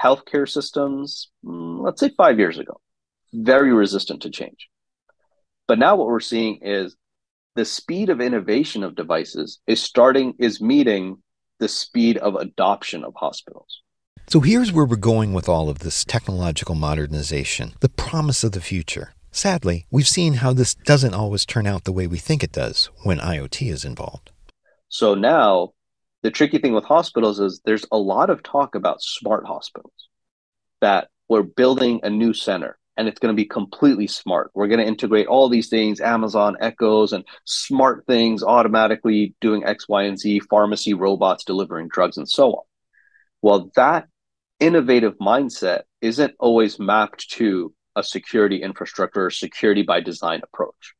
[0.00, 2.80] healthcare systems, mm, let's say five years ago,
[3.32, 4.68] very resistant to change.
[5.66, 6.94] But now what we're seeing is
[7.56, 11.20] the speed of innovation of devices is starting is meeting
[11.58, 13.82] the speed of adoption of hospitals.
[14.28, 18.60] So here's where we're going with all of this technological modernization, the promise of the
[18.60, 19.12] future.
[19.30, 22.90] Sadly, we've seen how this doesn't always turn out the way we think it does
[23.02, 24.30] when IoT is involved.
[24.88, 25.72] So now,
[26.22, 30.08] the tricky thing with hospitals is there's a lot of talk about smart hospitals,
[30.80, 34.50] that we're building a new center and it's going to be completely smart.
[34.54, 39.88] We're going to integrate all these things, Amazon Echoes and smart things automatically doing X,
[39.88, 42.64] Y, and Z, pharmacy robots delivering drugs, and so on.
[43.40, 44.08] Well, that
[44.60, 50.94] innovative mindset isn't always mapped to a security infrastructure or security by design approach.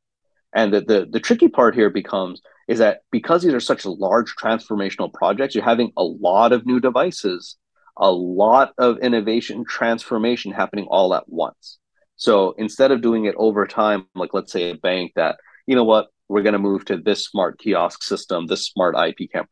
[0.54, 4.34] And the, the, the tricky part here becomes is that because these are such large
[4.36, 7.56] transformational projects, you're having a lot of new devices,
[7.96, 11.78] a lot of innovation transformation happening all at once.
[12.16, 15.84] So instead of doing it over time, like let's say a bank that, you know
[15.84, 19.48] what, we're going to move to this smart kiosk system, this smart IP camera.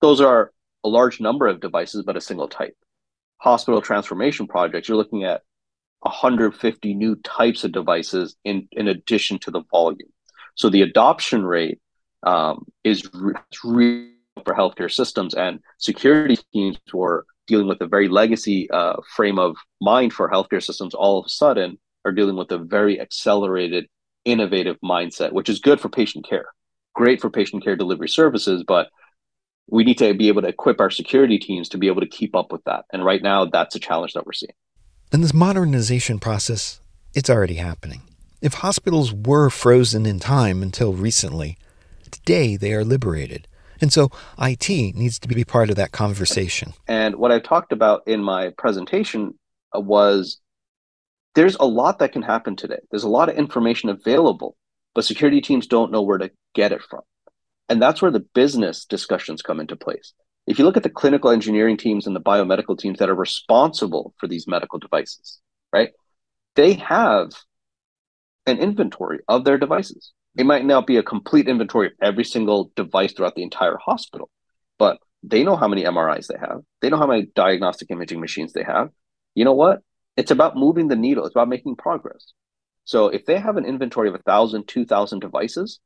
[0.00, 0.52] Those are
[0.84, 2.76] a large number of devices, but a single type.
[3.42, 5.42] Hospital transformation projects, you're looking at
[6.02, 10.12] 150 new types of devices in, in addition to the volume.
[10.54, 11.80] So the adoption rate
[12.22, 14.08] um, is re- real
[14.44, 19.56] for healthcare systems and security teams were dealing with a very legacy uh, frame of
[19.80, 23.88] mind for healthcare systems all of a sudden are dealing with a very accelerated,
[24.24, 26.46] innovative mindset, which is good for patient care,
[26.94, 28.88] great for patient care delivery services, but
[29.68, 32.34] we need to be able to equip our security teams to be able to keep
[32.34, 32.84] up with that.
[32.92, 34.52] And right now, that's a challenge that we're seeing.
[35.12, 36.80] And this modernization process,
[37.14, 38.02] it's already happening.
[38.40, 41.58] If hospitals were frozen in time until recently,
[42.10, 43.46] today they are liberated.
[43.80, 46.72] And so IT needs to be part of that conversation.
[46.86, 49.34] And what I talked about in my presentation
[49.76, 50.40] uh, was
[51.34, 52.78] there's a lot that can happen today.
[52.90, 54.56] There's a lot of information available,
[54.94, 57.00] but security teams don't know where to get it from.
[57.68, 60.12] And that's where the business discussions come into place.
[60.46, 64.14] If you look at the clinical engineering teams and the biomedical teams that are responsible
[64.18, 65.40] for these medical devices,
[65.72, 65.90] right?
[66.56, 67.30] They have
[68.46, 70.12] an inventory of their devices.
[70.36, 74.30] It might not be a complete inventory of every single device throughout the entire hospital,
[74.78, 76.62] but they know how many MRIs they have.
[76.80, 78.90] They know how many diagnostic imaging machines they have.
[79.34, 79.80] You know what?
[80.16, 81.24] It's about moving the needle.
[81.24, 82.32] It's about making progress.
[82.84, 85.78] So if they have an inventory of 1,000, 2,000 devices,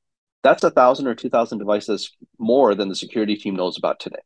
[0.46, 4.22] that's a 1,000 or 2,000 devices more than the security team knows about today.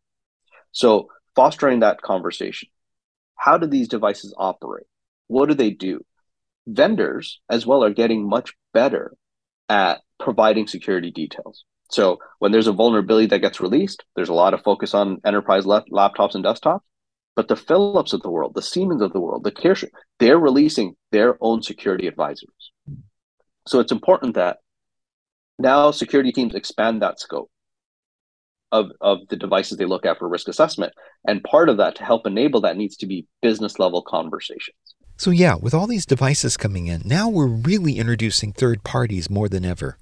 [0.72, 2.68] So fostering that conversation.
[3.36, 4.86] How do these devices operate?
[5.28, 6.04] What do they do?
[6.66, 9.14] Vendors as well are getting much better
[9.68, 11.64] at providing security details.
[11.90, 15.64] So when there's a vulnerability that gets released, there's a lot of focus on enterprise
[15.64, 16.82] laptops and desktops.
[17.34, 19.84] But the Philips of the world, the Siemens of the world, the Kirsch,
[20.18, 22.72] they're releasing their own security advisors.
[23.66, 24.58] So it's important that
[25.60, 27.50] now security teams expand that scope
[28.72, 30.92] of, of the devices they look at for risk assessment.
[31.26, 34.76] And part of that to help enable that needs to be business level conversations.
[35.16, 39.48] So, yeah, with all these devices coming in, now we're really introducing third parties more
[39.48, 39.98] than ever.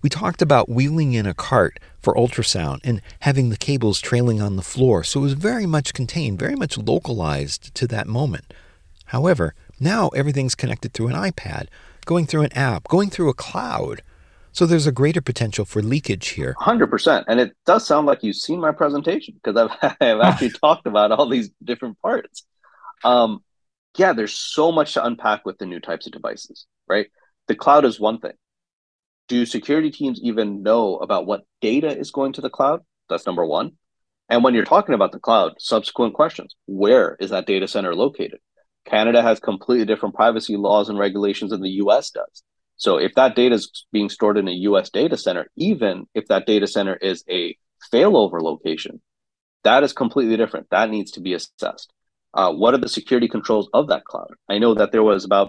[0.00, 4.56] We talked about wheeling in a cart for ultrasound and having the cables trailing on
[4.56, 8.54] the floor, so it was very much contained, very much localized to that moment.
[9.06, 11.66] However, now everything's connected through an iPad,
[12.06, 14.00] going through an app, going through a cloud.
[14.52, 16.54] So there's a greater potential for leakage here.
[16.60, 17.24] 100%.
[17.28, 21.12] And it does sound like you've seen my presentation because I've, I've actually talked about
[21.12, 22.44] all these different parts.
[23.04, 23.40] Um,
[23.96, 27.08] yeah, there's so much to unpack with the new types of devices, right?
[27.46, 28.32] The cloud is one thing
[29.28, 32.80] do security teams even know about what data is going to the cloud?
[33.08, 33.72] That's number one.
[34.28, 38.40] And when you're talking about the cloud, subsequent questions where is that data center located?
[38.84, 42.42] Canada has completely different privacy laws and regulations than the US does.
[42.78, 46.46] So if that data is being stored in a US data center, even if that
[46.46, 47.56] data center is a
[47.92, 49.02] failover location,
[49.64, 50.68] that is completely different.
[50.70, 51.92] That needs to be assessed.
[52.32, 54.30] Uh, what are the security controls of that cloud?
[54.48, 55.48] I know that there was about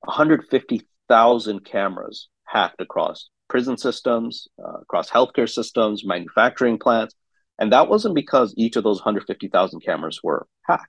[0.00, 7.14] 150,000 cameras hacked across prison systems, uh, across healthcare systems, manufacturing plants.
[7.58, 10.88] And that wasn't because each of those 150,000 cameras were hacked.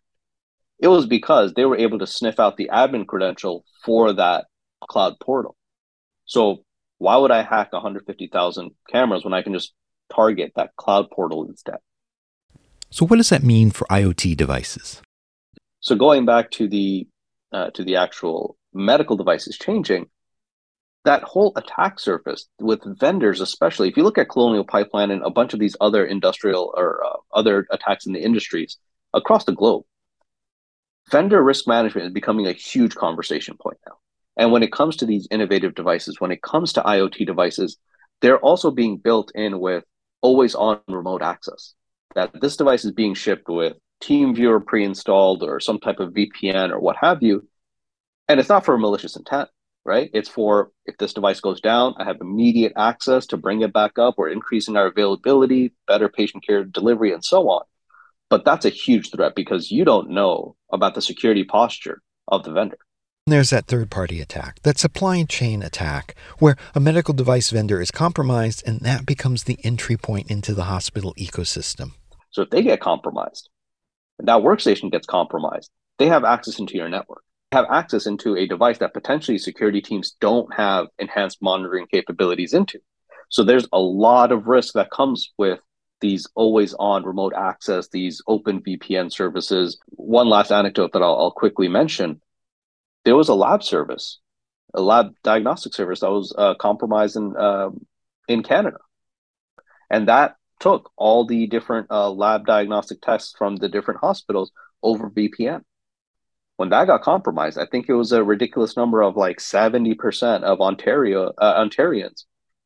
[0.79, 4.45] It was because they were able to sniff out the admin credential for that
[4.87, 5.55] cloud portal.
[6.25, 6.63] So
[6.97, 9.73] why would I hack 150,000 cameras when I can just
[10.13, 11.77] target that cloud portal instead?
[12.89, 15.01] So what does that mean for IoT devices?
[15.81, 17.07] So going back to the
[17.51, 20.07] uh, to the actual medical devices changing,
[21.05, 25.29] that whole attack surface with vendors, especially if you look at Colonial Pipeline and a
[25.29, 28.77] bunch of these other industrial or uh, other attacks in the industries
[29.13, 29.83] across the globe,
[31.11, 33.95] vendor risk management is becoming a huge conversation point now.
[34.37, 37.77] And when it comes to these innovative devices, when it comes to IoT devices,
[38.21, 39.83] they're also being built in with
[40.21, 41.73] always on remote access.
[42.15, 46.71] That this device is being shipped with TeamViewer pre installed or some type of VPN
[46.71, 47.47] or what have you.
[48.27, 49.49] And it's not for malicious intent
[49.85, 50.09] right?
[50.13, 53.97] It's for if this device goes down, I have immediate access to bring it back
[53.97, 54.15] up.
[54.17, 57.63] We're increasing our availability, better patient care delivery, and so on.
[58.29, 62.51] But that's a huge threat because you don't know about the security posture of the
[62.51, 62.79] vendor.
[63.27, 67.89] There's that third party attack, that supply chain attack, where a medical device vendor is
[67.89, 71.93] compromised and that becomes the entry point into the hospital ecosystem.
[72.29, 73.49] So if they get compromised,
[74.19, 77.23] and that workstation gets compromised, they have access into your network
[77.55, 82.79] have access into a device that potentially security teams don't have enhanced monitoring capabilities into.
[83.29, 85.59] So there's a lot of risk that comes with
[86.01, 89.79] these always on remote access, these open VPN services.
[89.87, 92.21] One last anecdote that I'll, I'll quickly mention
[93.05, 94.19] there was a lab service,
[94.73, 97.85] a lab diagnostic service that was uh, compromised in, um,
[98.27, 98.79] in Canada.
[99.89, 104.51] And that took all the different uh, lab diagnostic tests from the different hospitals
[104.83, 105.61] over VPN
[106.57, 110.61] when that got compromised, I think it was a ridiculous number of like 70% of
[110.61, 112.23] Ontario uh, Ontarians,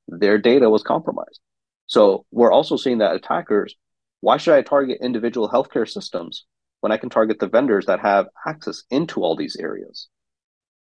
[0.07, 1.39] their data was compromised.
[1.87, 3.75] So we're also seeing that attackers,
[4.21, 6.45] why should I target individual healthcare systems
[6.81, 10.07] when I can target the vendors that have access into all these areas?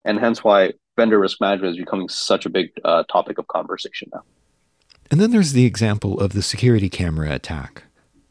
[0.06, 4.10] And hence why vendor risk management is becoming such a big uh, topic of conversation
[4.14, 4.24] now.
[5.10, 7.84] And then there's the example of the security camera attack.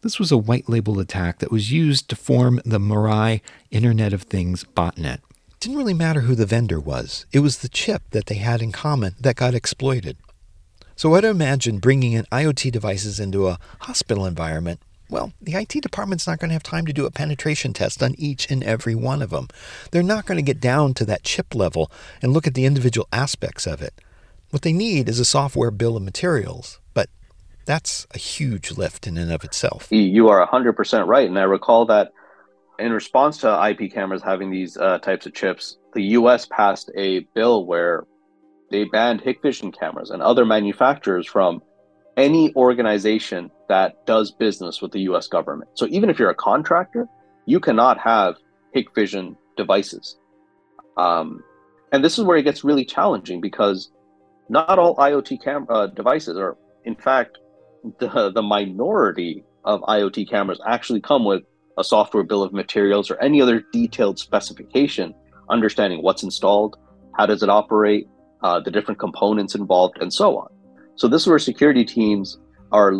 [0.02, 4.22] This was a white label attack that was used to form the Mirai Internet of
[4.22, 5.20] Things botnet.
[5.48, 8.61] It didn't really matter who the vendor was, it was the chip that they had
[8.61, 10.16] in common that got exploited.
[10.96, 14.80] So I'd imagine bringing in IoT devices into a hospital environment.
[15.12, 18.14] Well, the IT department's not going to have time to do a penetration test on
[18.16, 19.48] each and every one of them.
[19.90, 23.07] They're not going to get down to that chip level and look at the individual
[23.12, 23.92] aspects of it.
[24.48, 26.81] What they need is a software bill of materials.
[26.94, 27.11] But
[27.66, 29.88] that's a huge lift in and of itself.
[29.90, 31.29] You are 100% right.
[31.29, 32.13] And I recall that
[32.79, 37.21] in response to IP cameras having these uh, types of chips, the US passed a
[37.35, 38.06] bill where
[38.71, 41.60] they banned Hikvision cameras and other manufacturers from
[42.17, 45.71] any organization that does business with the US government.
[45.75, 47.08] So even if you're a contractor,
[47.46, 48.37] you cannot have
[48.75, 50.19] Hikvision devices.
[50.96, 51.42] Um,
[51.92, 53.90] and this is where it gets really challenging because
[54.48, 57.38] not all IoT uh, devices are, in fact,
[57.98, 61.42] the, the minority of IoT cameras actually come with
[61.79, 65.15] a software bill of materials or any other detailed specification,
[65.48, 66.77] understanding what's installed,
[67.17, 68.08] how does it operate,
[68.42, 70.48] uh, the different components involved, and so on.
[70.97, 72.38] So this is where security teams
[72.71, 72.93] are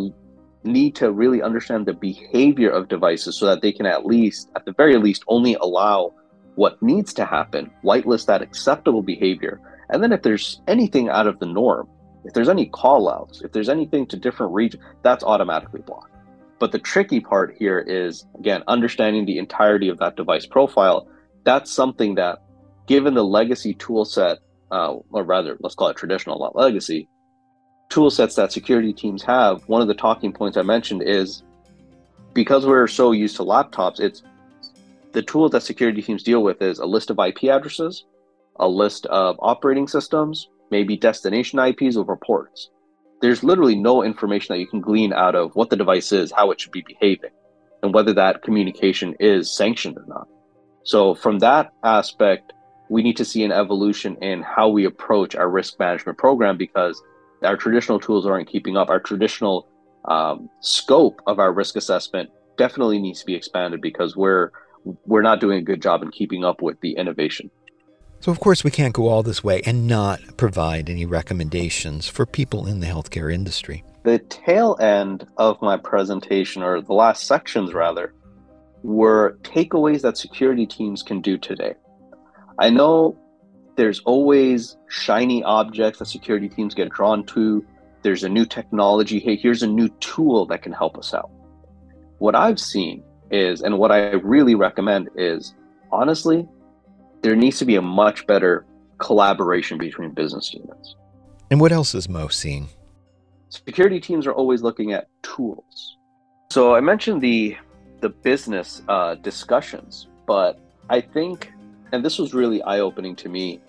[0.63, 4.65] need to really understand the behavior of devices so that they can at least, at
[4.65, 6.13] the very least, only allow
[6.55, 11.39] what needs to happen, whitelist that acceptable behavior, and then if there's anything out of
[11.39, 11.87] the norm,
[12.25, 16.15] if there's any call outs, if there's anything to different regions, that's automatically blocked.
[16.59, 21.07] But the tricky part here is, again, understanding the entirety of that device profile.
[21.43, 22.39] That's something that,
[22.87, 24.37] given the legacy tool set,
[24.71, 27.09] uh, or rather, let's call it traditional, legacy,
[27.93, 31.43] tool sets that security teams have, one of the talking points I mentioned is
[32.33, 34.23] because we're so used to laptops, it's
[35.11, 38.05] the tool that security teams deal with is a list of IP addresses,
[38.57, 42.69] a list of operating systems, maybe destination IPs or ports
[43.23, 46.51] there's literally no information that you can glean out of what the device is, how
[46.51, 47.29] it should be behaving,
[47.81, 50.27] and whether that communication is sanctioned or not.
[50.83, 52.51] So, from that aspect,
[52.89, 57.01] we need to see an evolution in how we approach our risk management program because
[57.43, 58.89] our traditional tools aren't keeping up.
[58.89, 59.67] Our traditional
[60.05, 64.51] um, scope of our risk assessment definitely needs to be expanded because we're
[65.05, 67.49] we're not doing a good job in keeping up with the innovation.
[68.19, 72.25] So, of course, we can't go all this way and not provide any recommendations for
[72.25, 73.83] people in the healthcare industry.
[74.03, 78.13] The tail end of my presentation, or the last sections rather,
[78.81, 81.75] were takeaways that security teams can do today.
[82.59, 83.17] I know
[83.75, 87.65] there's always shiny objects that security teams get drawn to.
[88.01, 89.19] There's a new technology.
[89.19, 91.31] Hey, here's a new tool that can help us out.
[92.19, 95.53] What I've seen is, and what I really recommend is,
[95.91, 96.47] honestly,
[97.21, 98.65] there needs to be a much better
[98.97, 100.95] collaboration between business units.
[101.49, 102.69] And what else is Mo seeing?
[103.49, 105.97] Security teams are always looking at tools.
[106.51, 107.57] So I mentioned the
[108.01, 110.59] the business uh, discussions, but
[110.89, 111.52] I think,
[111.93, 113.61] and this was really eye opening to me.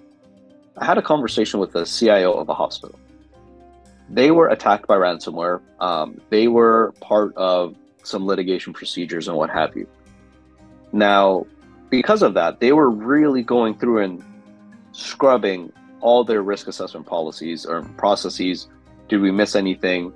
[0.79, 2.99] I had a conversation with the CIO of a hospital.
[4.09, 5.61] They were attacked by ransomware.
[5.79, 9.87] Um, they were part of some litigation procedures and what have you.
[10.93, 11.47] Now,
[11.91, 14.25] because of that, they were really going through and
[14.93, 15.70] scrubbing
[16.01, 18.68] all their risk assessment policies or processes.
[19.09, 20.14] Did we miss anything?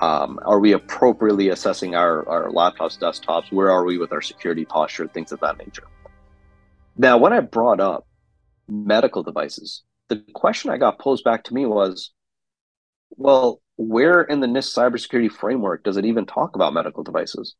[0.00, 3.52] Um, are we appropriately assessing our, our laptops, desktops?
[3.52, 5.08] Where are we with our security posture?
[5.08, 5.84] Things of that nature.
[7.00, 8.06] Now, when I brought up
[8.68, 12.10] medical devices, the question I got posed back to me was,
[13.16, 17.54] well, where in the NIST cybersecurity framework does it even talk about medical devices?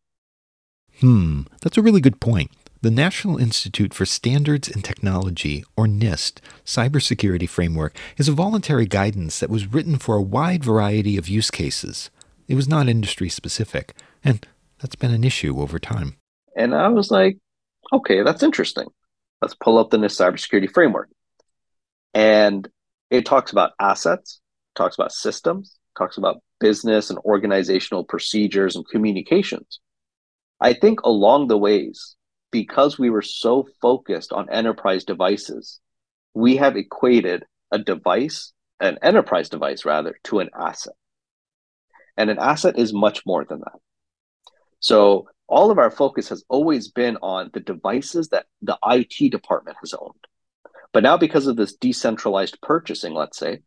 [1.01, 2.51] Hmm, that's a really good point.
[2.83, 9.41] The National Institute for Standards and Technology, or NIST, cybersecurity framework is a voluntary guidance
[9.41, 12.11] that was written for a wide variety of use cases.
[12.47, 14.47] It was not industry specific, and
[14.83, 16.17] that's been an issue over time.
[16.55, 17.39] And I was like,
[17.91, 18.89] okay, that's interesting.
[19.41, 21.09] Let's pull up the NIST cybersecurity framework.
[22.15, 22.69] And
[23.11, 24.41] it talks about assets,
[24.75, 29.81] talks about systems, talks about business and organizational procedures and communications.
[30.61, 32.17] I think along the ways,
[32.51, 35.81] because we were so focused on enterprise devices,
[36.35, 40.95] we have equated a device, an enterprise device rather, to an asset.
[42.17, 43.81] And an asset is much more than that.
[44.81, 49.77] So all of our focus has always been on the devices that the IT department
[49.81, 50.27] has owned.
[50.93, 53.61] But now, because of this decentralized purchasing, let's say,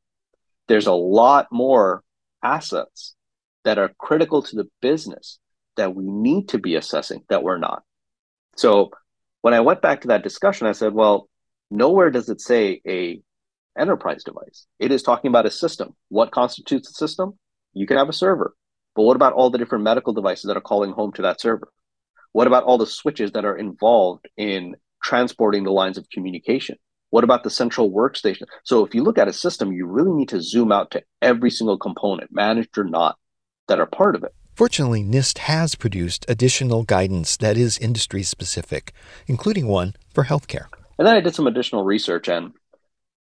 [0.68, 2.03] there's a lot more
[2.41, 3.16] assets
[3.64, 5.39] that are critical to the business
[5.78, 7.84] that we need to be assessing that we're not.
[8.57, 8.91] So
[9.41, 11.30] when I went back to that discussion, I said, well,
[11.72, 13.22] nowhere does it say a
[13.78, 14.68] enterprise device.
[14.80, 15.95] It is talking about a system.
[16.09, 17.38] What constitutes a system?
[17.74, 18.53] You can have a server.
[18.96, 21.70] But what about all the different medical devices that are calling home to that server?
[22.32, 26.78] What about all the switches that are involved in transporting the lines of communication?
[27.10, 28.44] What about the central workstation?
[28.64, 31.52] So if you look at a system, you really need to zoom out to every
[31.52, 33.18] single component, managed or not,
[33.68, 34.34] that are part of it.
[34.56, 38.94] Fortunately, NIST has produced additional guidance that is industry specific,
[39.28, 40.66] including one for healthcare.
[40.98, 42.54] And then I did some additional research, and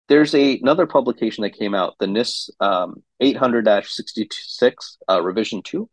[0.09, 5.89] there's a, another publication that came out, the NIST um, 800 66 uh, revision 2,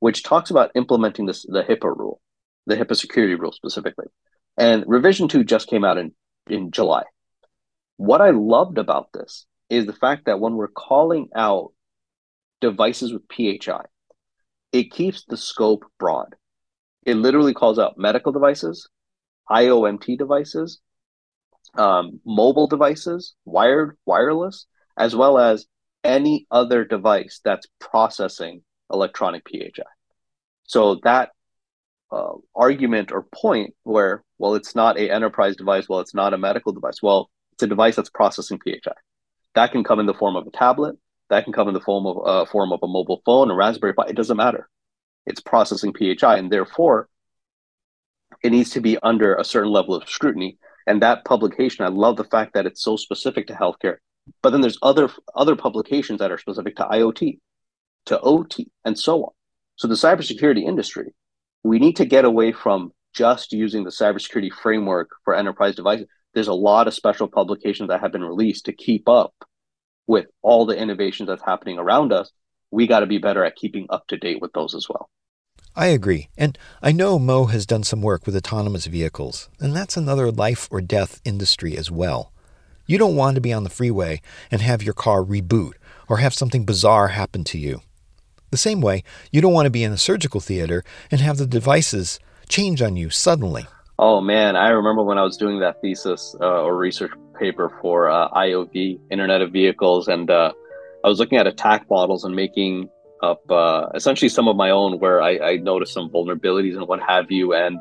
[0.00, 2.20] which talks about implementing this, the HIPAA rule,
[2.66, 4.06] the HIPAA security rule specifically.
[4.56, 6.12] And revision 2 just came out in,
[6.48, 7.04] in July.
[7.96, 11.72] What I loved about this is the fact that when we're calling out
[12.60, 13.84] devices with PHI,
[14.72, 16.34] it keeps the scope broad.
[17.06, 18.88] It literally calls out medical devices,
[19.50, 20.80] IoMT devices,
[21.76, 24.66] um, mobile devices, wired, wireless,
[24.96, 25.66] as well as
[26.02, 28.62] any other device that's processing
[28.92, 29.82] electronic PHI.
[30.64, 31.30] So that
[32.12, 36.38] uh, argument or point where, well, it's not a enterprise device, well, it's not a
[36.38, 38.92] medical device, well, it's a device that's processing PHI.
[39.54, 40.96] That can come in the form of a tablet.
[41.30, 43.94] That can come in the form of uh, form of a mobile phone, a Raspberry
[43.94, 44.06] Pi.
[44.08, 44.68] It doesn't matter.
[45.26, 47.08] It's processing PHI, and therefore,
[48.42, 50.58] it needs to be under a certain level of scrutiny.
[50.86, 53.96] And that publication, I love the fact that it's so specific to healthcare.
[54.42, 57.38] But then there's other other publications that are specific to IoT,
[58.06, 59.32] to OT, and so on.
[59.76, 61.14] So the cybersecurity industry,
[61.62, 66.06] we need to get away from just using the cybersecurity framework for enterprise devices.
[66.32, 69.34] There's a lot of special publications that have been released to keep up
[70.06, 72.30] with all the innovations that's happening around us.
[72.70, 75.08] We got to be better at keeping up to date with those as well.
[75.76, 76.28] I agree.
[76.36, 80.68] And I know Mo has done some work with autonomous vehicles, and that's another life
[80.70, 82.32] or death industry as well.
[82.86, 84.20] You don't want to be on the freeway
[84.50, 85.72] and have your car reboot
[86.08, 87.80] or have something bizarre happen to you.
[88.50, 89.02] The same way,
[89.32, 92.96] you don't want to be in a surgical theater and have the devices change on
[92.96, 93.66] you suddenly.
[93.98, 98.10] Oh man, I remember when I was doing that thesis uh, or research paper for
[98.10, 100.52] uh, IOV, Internet of Vehicles, and uh,
[101.04, 102.90] I was looking at attack models and making
[103.22, 107.00] up uh, essentially some of my own where I, I noticed some vulnerabilities and what
[107.00, 107.54] have you.
[107.54, 107.80] And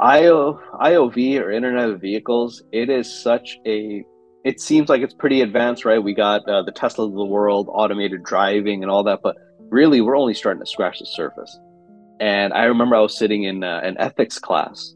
[0.00, 4.04] IO, IOV or Internet of Vehicles, it is such a
[4.44, 6.02] it seems like it's pretty advanced, right?
[6.02, 9.36] We got uh, the Tesla of the world, automated driving, and all that, but
[9.70, 11.58] really we're only starting to scratch the surface.
[12.20, 14.94] And I remember I was sitting in uh, an ethics class,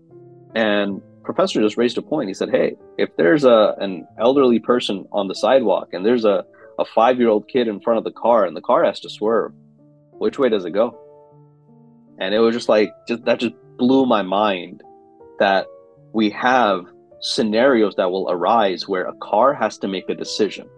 [0.55, 2.28] and professor just raised a point.
[2.28, 6.45] He said, "Hey, if there's a an elderly person on the sidewalk and there's a
[6.79, 9.11] a five year old kid in front of the car and the car has to
[9.11, 9.53] swerve,
[10.12, 10.99] which way does it go?"
[12.18, 14.83] And it was just like just that just blew my mind
[15.39, 15.66] that
[16.12, 16.87] we have
[17.20, 20.68] scenarios that will arise where a car has to make a decision.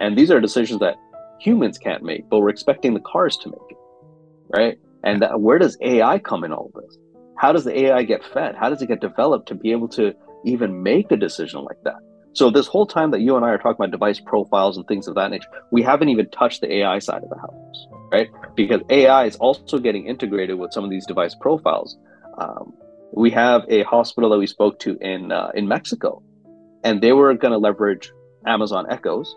[0.00, 0.96] And these are decisions that
[1.40, 3.76] humans can't make, but we're expecting the cars to make it,
[4.48, 4.78] right?
[5.04, 6.98] And that, where does AI come in all of this?
[7.36, 8.54] How does the AI get fed?
[8.54, 10.14] How does it get developed to be able to
[10.44, 11.96] even make a decision like that?
[12.34, 15.08] So this whole time that you and I are talking about device profiles and things
[15.08, 18.28] of that nature, we haven't even touched the AI side of the house, right?
[18.54, 21.96] Because AI is also getting integrated with some of these device profiles.
[22.38, 22.72] Um,
[23.12, 26.22] we have a hospital that we spoke to in uh, in Mexico,
[26.84, 28.12] and they were going to leverage
[28.46, 29.34] Amazon Echoes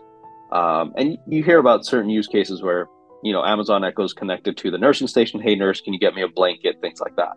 [0.54, 2.86] um, and you hear about certain use cases where,
[3.24, 5.40] you know, Amazon Echoes connected to the nursing station.
[5.40, 6.76] Hey, nurse, can you get me a blanket?
[6.80, 7.32] Things like that.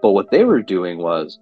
[0.00, 1.38] But what they were doing was,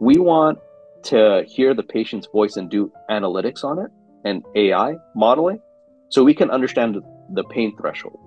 [0.00, 0.58] we want
[1.04, 3.90] to hear the patient's voice and do analytics on it
[4.24, 5.60] and AI modeling
[6.08, 6.96] so we can understand
[7.32, 8.18] the pain threshold,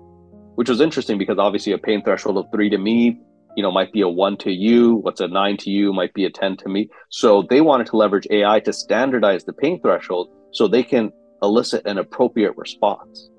[0.54, 3.20] which was interesting because obviously a pain threshold of three to me,
[3.56, 4.96] you know, might be a one to you.
[4.96, 6.88] What's a nine to you might be a 10 to me.
[7.08, 11.12] So they wanted to leverage AI to standardize the pain threshold so they can
[11.42, 13.30] elicit an appropriate response.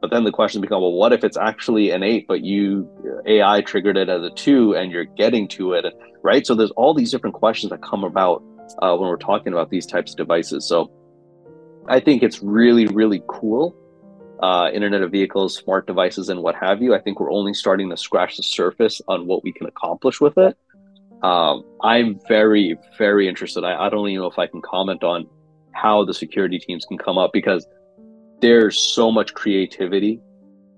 [0.00, 2.88] But then the question becomes, well, what if it's actually an eight, but you
[3.26, 5.84] AI triggered it as a two, and you're getting to it,
[6.22, 6.46] right?
[6.46, 8.42] So there's all these different questions that come about
[8.82, 10.66] uh, when we're talking about these types of devices.
[10.66, 10.90] So
[11.88, 13.74] I think it's really, really cool.
[14.42, 16.94] Uh, Internet of Vehicles, smart devices, and what have you.
[16.94, 20.36] I think we're only starting to scratch the surface on what we can accomplish with
[20.36, 20.56] it.
[21.22, 23.64] Um, I'm very, very interested.
[23.64, 25.26] I, I don't even know if I can comment on
[25.72, 27.66] how the security teams can come up because
[28.40, 30.20] there's so much creativity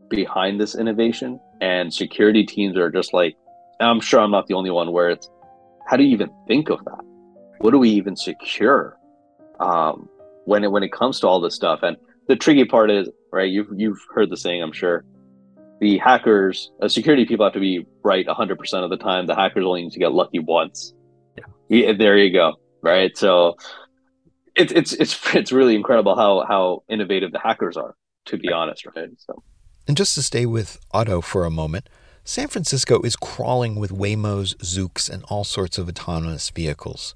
[0.08, 3.36] behind this innovation and security teams are just like
[3.80, 5.28] i'm sure i'm not the only one where it's
[5.86, 7.04] how do you even think of that
[7.58, 8.98] what do we even secure
[9.60, 10.08] um,
[10.44, 11.96] when it when it comes to all this stuff and
[12.26, 15.04] the tricky part is right you've you've heard the saying i'm sure
[15.80, 19.64] the hackers uh, security people have to be right 100% of the time the hackers
[19.64, 20.94] only need to get lucky once
[21.36, 21.44] yeah.
[21.68, 23.56] yeah there you go right so
[24.58, 27.94] it's it's it's it's really incredible how how innovative the hackers are.
[28.26, 29.08] To be honest, right?
[29.16, 29.42] So,
[29.86, 31.88] and just to stay with auto for a moment,
[32.24, 37.14] San Francisco is crawling with Waymos, Zoox, and all sorts of autonomous vehicles.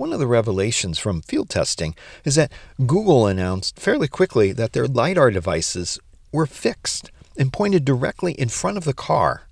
[0.00, 1.94] One of the revelations from field testing
[2.24, 2.50] is that
[2.86, 5.98] Google announced fairly quickly that their LiDAR devices
[6.32, 9.42] were fixed and pointed directly in front of the car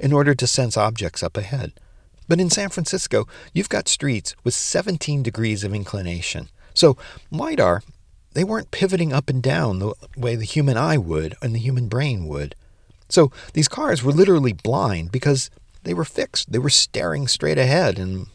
[0.00, 1.70] in order to sense objects up ahead.
[2.26, 6.48] But in San Francisco, you've got streets with 17 degrees of inclination.
[6.74, 6.96] So,
[7.30, 7.84] LiDAR,
[8.32, 11.86] they weren't pivoting up and down the way the human eye would and the human
[11.86, 12.56] brain would.
[13.08, 15.48] So, these cars were literally blind because
[15.84, 16.50] they were fixed.
[16.50, 18.00] They were staring straight ahead.
[18.00, 18.26] In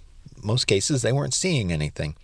[0.43, 2.15] most cases, they weren't seeing anything.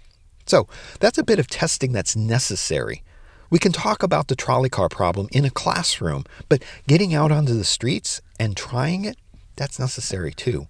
[0.45, 0.67] So,
[0.99, 3.03] that's a bit of testing that's necessary.
[3.49, 7.53] We can talk about the trolley car problem in a classroom, but getting out onto
[7.53, 9.17] the streets and trying it,
[9.55, 10.67] that's necessary too.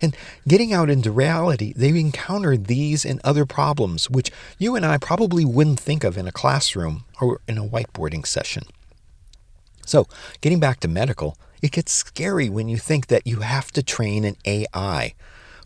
[0.00, 4.98] And getting out into reality, they encounter these and other problems which you and I
[4.98, 8.64] probably wouldn't think of in a classroom or in a whiteboarding session.
[9.84, 10.06] So,
[10.40, 14.24] getting back to medical, it gets scary when you think that you have to train
[14.24, 15.14] an AI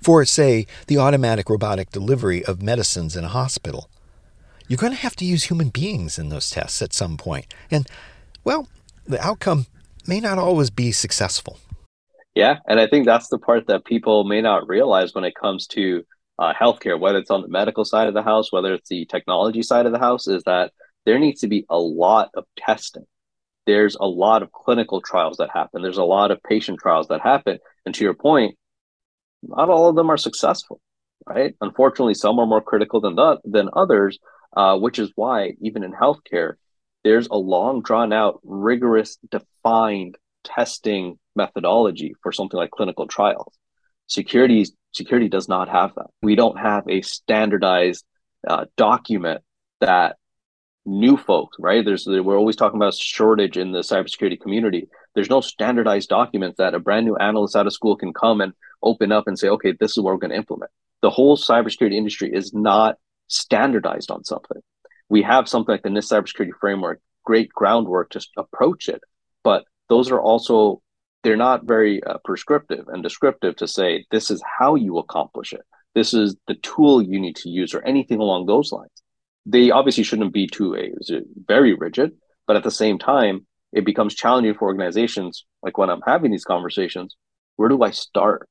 [0.03, 3.89] for, say, the automatic robotic delivery of medicines in a hospital.
[4.69, 7.47] you're going to have to use human beings in those tests at some point.
[7.71, 7.87] And,
[8.43, 8.69] well,
[9.07, 9.67] the outcome
[10.07, 11.59] may not always be successful.
[12.35, 15.67] Yeah, and I think that's the part that people may not realize when it comes
[15.69, 16.05] to
[16.39, 19.63] uh, healthcare, whether it's on the medical side of the house, whether it's the technology
[19.63, 20.73] side of the house, is that
[21.05, 23.05] there needs to be a lot of testing.
[23.67, 25.83] There's a lot of clinical trials that happen.
[25.83, 27.59] There's a lot of patient trials that happen.
[27.85, 28.57] And to your point,
[29.43, 30.81] not all of them are successful,
[31.27, 31.55] right?
[31.61, 34.19] Unfortunately, some are more critical than the, than others,
[34.57, 36.55] uh, which is why even in healthcare,
[37.05, 43.55] there's a long, drawn out, rigorous, defined testing methodology for something like clinical trials.
[44.07, 46.07] Security security does not have that.
[46.23, 48.05] We don't have a standardized
[48.47, 49.43] uh, document
[49.81, 50.17] that
[50.85, 51.85] new folks, right?
[51.85, 54.89] There's we're always talking about shortage in the cybersecurity community.
[55.15, 58.53] There's no standardized document that a brand new analyst out of school can come and
[58.83, 60.71] open up and say, okay, this is what we're going to implement.
[61.03, 62.97] The whole cybersecurity industry is not
[63.29, 64.61] standardized on something.
[65.09, 69.01] We have something like the NIST cybersecurity framework, great groundwork to approach it,
[69.45, 70.81] but those are also
[71.23, 75.63] they're not very uh, prescriptive and descriptive to say this is how you accomplish it.
[75.95, 78.91] This is the tool you need to use, or anything along those lines.
[79.45, 82.13] They obviously shouldn't be too uh, very rigid,
[82.47, 85.45] but at the same time, it becomes challenging for organizations.
[85.63, 87.17] Like when I'm having these conversations,
[87.57, 88.49] where do I start?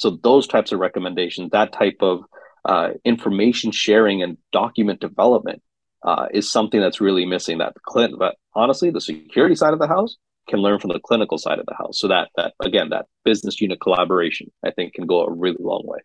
[0.00, 2.24] So those types of recommendations, that type of
[2.64, 5.62] uh, information sharing and document development
[6.02, 7.58] uh, is something that's really missing.
[7.58, 10.16] That Clinton, but honestly, the security side of the house
[10.48, 11.98] can learn from the clinical side of the house.
[11.98, 15.82] So that that again, that business unit collaboration, I think, can go a really long
[15.84, 15.98] way.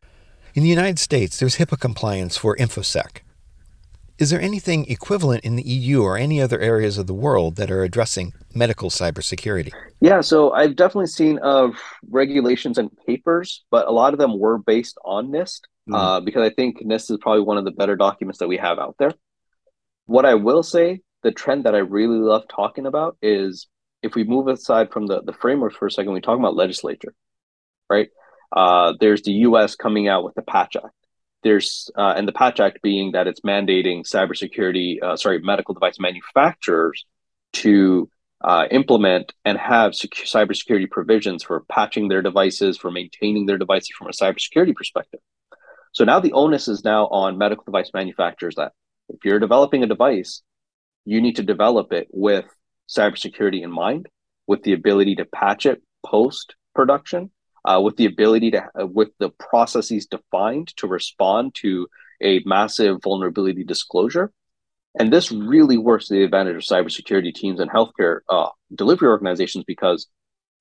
[0.54, 3.22] In the United States, there's HIPAA compliance for InfoSec.
[4.18, 7.70] Is there anything equivalent in the EU or any other areas of the world that
[7.70, 9.74] are addressing medical cybersecurity?
[10.00, 11.78] Yeah, so I've definitely seen of uh,
[12.10, 15.96] regulations and papers, but a lot of them were based on NIST mm.
[15.96, 18.80] uh, because I think NIST is probably one of the better documents that we have
[18.80, 19.12] out there.
[20.06, 23.68] What I will say, the trend that I really love talking about is
[24.02, 27.14] if we move aside from the, the framework for a second, we talk about legislature,
[27.90, 28.10] right?
[28.56, 29.76] Uh, there's the U.S.
[29.76, 30.94] coming out with the Patch Act
[31.46, 36.00] there's uh, and the Patch Act being that it's mandating cybersecurity, uh, sorry, medical device
[36.00, 37.06] manufacturers
[37.54, 38.10] to
[38.44, 43.92] uh, implement and have sec- cybersecurity provisions for patching their devices, for maintaining their devices
[43.96, 45.20] from a cybersecurity perspective.
[45.92, 48.72] So now the onus is now on medical device manufacturers that
[49.10, 50.42] if you're developing a device,
[51.06, 52.46] you need to develop it with
[52.90, 54.08] cybersecurity in mind,
[54.48, 57.30] with the ability to patch it post production,
[57.66, 61.88] uh, with the ability to, uh, with the processes defined to respond to
[62.22, 64.32] a massive vulnerability disclosure.
[64.98, 69.66] And this really works to the advantage of cybersecurity teams and healthcare uh, delivery organizations
[69.66, 70.08] because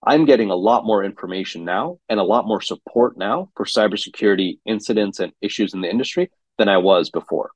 [0.07, 4.59] I'm getting a lot more information now and a lot more support now for cybersecurity
[4.66, 7.50] incidents and issues in the industry than I was before.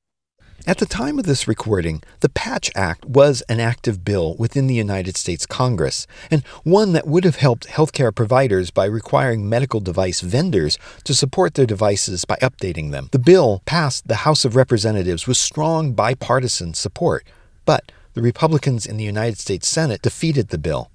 [0.67, 4.75] At the time of this recording, the Patch Act was an active bill within the
[4.75, 10.21] United States Congress, and one that would have helped healthcare providers by requiring medical device
[10.21, 13.09] vendors to support their devices by updating them.
[13.13, 17.25] The bill passed the House of Representatives with strong bipartisan support,
[17.65, 20.91] but the Republicans in the United States Senate defeated the bill,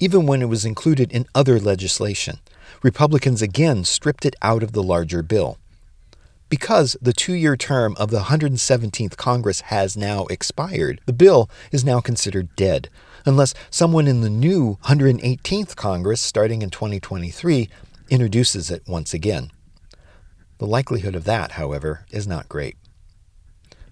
[0.00, 2.40] even when it was included in other legislation.
[2.82, 5.58] Republicans again stripped it out of the larger bill.
[6.52, 11.82] Because the two year term of the 117th Congress has now expired, the bill is
[11.82, 12.90] now considered dead,
[13.24, 17.70] unless someone in the new 118th Congress, starting in 2023,
[18.10, 19.50] introduces it once again.
[20.58, 22.76] The likelihood of that, however, is not great.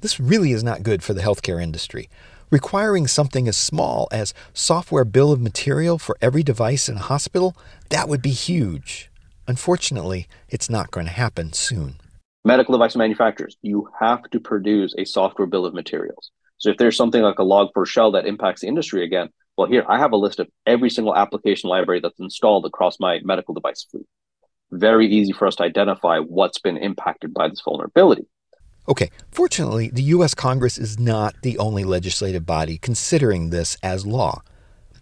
[0.03, 2.11] This really is not good for the healthcare industry.
[2.51, 7.57] Requiring something as small as software bill of material for every device in a hospital,
[7.89, 9.11] that would be huge.
[9.49, 11.97] Unfortunately, it's not going to happen soon
[12.45, 16.31] medical device manufacturers, you have to produce a software bill of materials.
[16.59, 19.99] So if there's something like a log4shell that impacts the industry again, well, here I
[19.99, 24.07] have a list of every single application library that's installed across my medical device fleet.
[24.71, 28.27] Very easy for us to identify what's been impacted by this vulnerability.
[28.89, 30.35] Okay, fortunately, the U.S.
[30.35, 34.43] Congress is not the only legislative body considering this as law.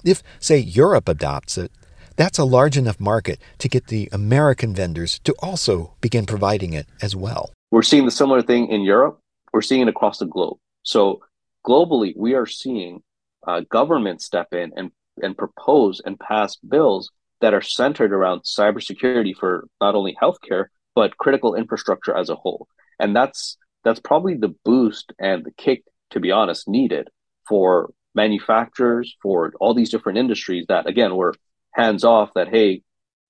[0.05, 1.71] If, say, Europe adopts it,
[2.19, 6.87] that's a large enough market to get the American vendors to also begin providing it
[7.01, 7.53] as well.
[7.71, 9.21] We're seeing the similar thing in Europe.
[9.53, 10.59] We're seeing it across the globe.
[10.83, 11.21] So
[11.67, 13.03] globally, we are seeing
[13.47, 14.91] uh, governments step in and,
[15.23, 17.11] and propose and pass bills
[17.41, 20.67] that are centered around cybersecurity for not only healthcare
[20.97, 22.67] but critical infrastructure as a whole.
[22.99, 27.09] And that's that's probably the boost and the kick, to be honest, needed
[27.49, 31.35] for manufacturers, for all these different industries that again were
[31.73, 32.83] hands off that hey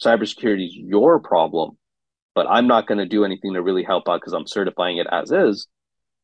[0.02, 1.76] cybersecurity is your problem
[2.34, 5.06] but i'm not going to do anything to really help out because i'm certifying it
[5.10, 5.66] as is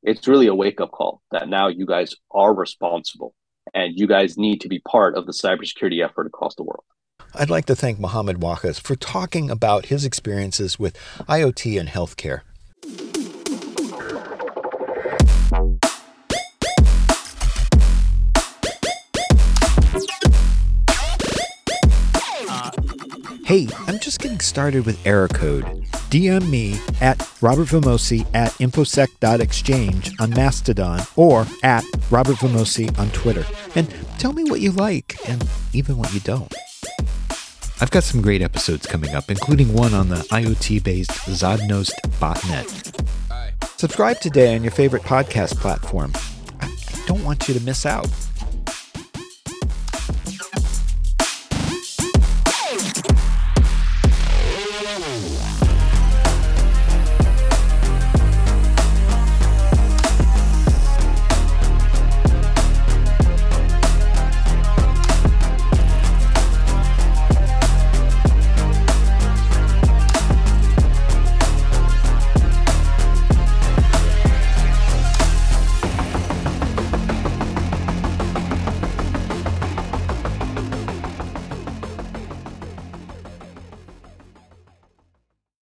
[0.04, 3.34] it's really a wake up call that now you guys are responsible
[3.72, 6.84] and you guys need to be part of the cybersecurity effort across the world.
[7.34, 10.96] I'd like to thank Mohammad Waqas for talking about his experiences with
[11.28, 12.42] IoT and healthcare.
[23.44, 25.64] Hey, I'm just getting started with error code.
[26.08, 33.44] DM me at Robert Vamosi at infosec.exchange on Mastodon or at Robert Vamosi on Twitter.
[33.74, 36.54] And tell me what you like and even what you don't.
[37.82, 42.98] I've got some great episodes coming up, including one on the IoT based Zodnost botnet.
[43.78, 46.12] Subscribe today on your favorite podcast platform.
[46.60, 46.74] I
[47.06, 48.08] don't want you to miss out.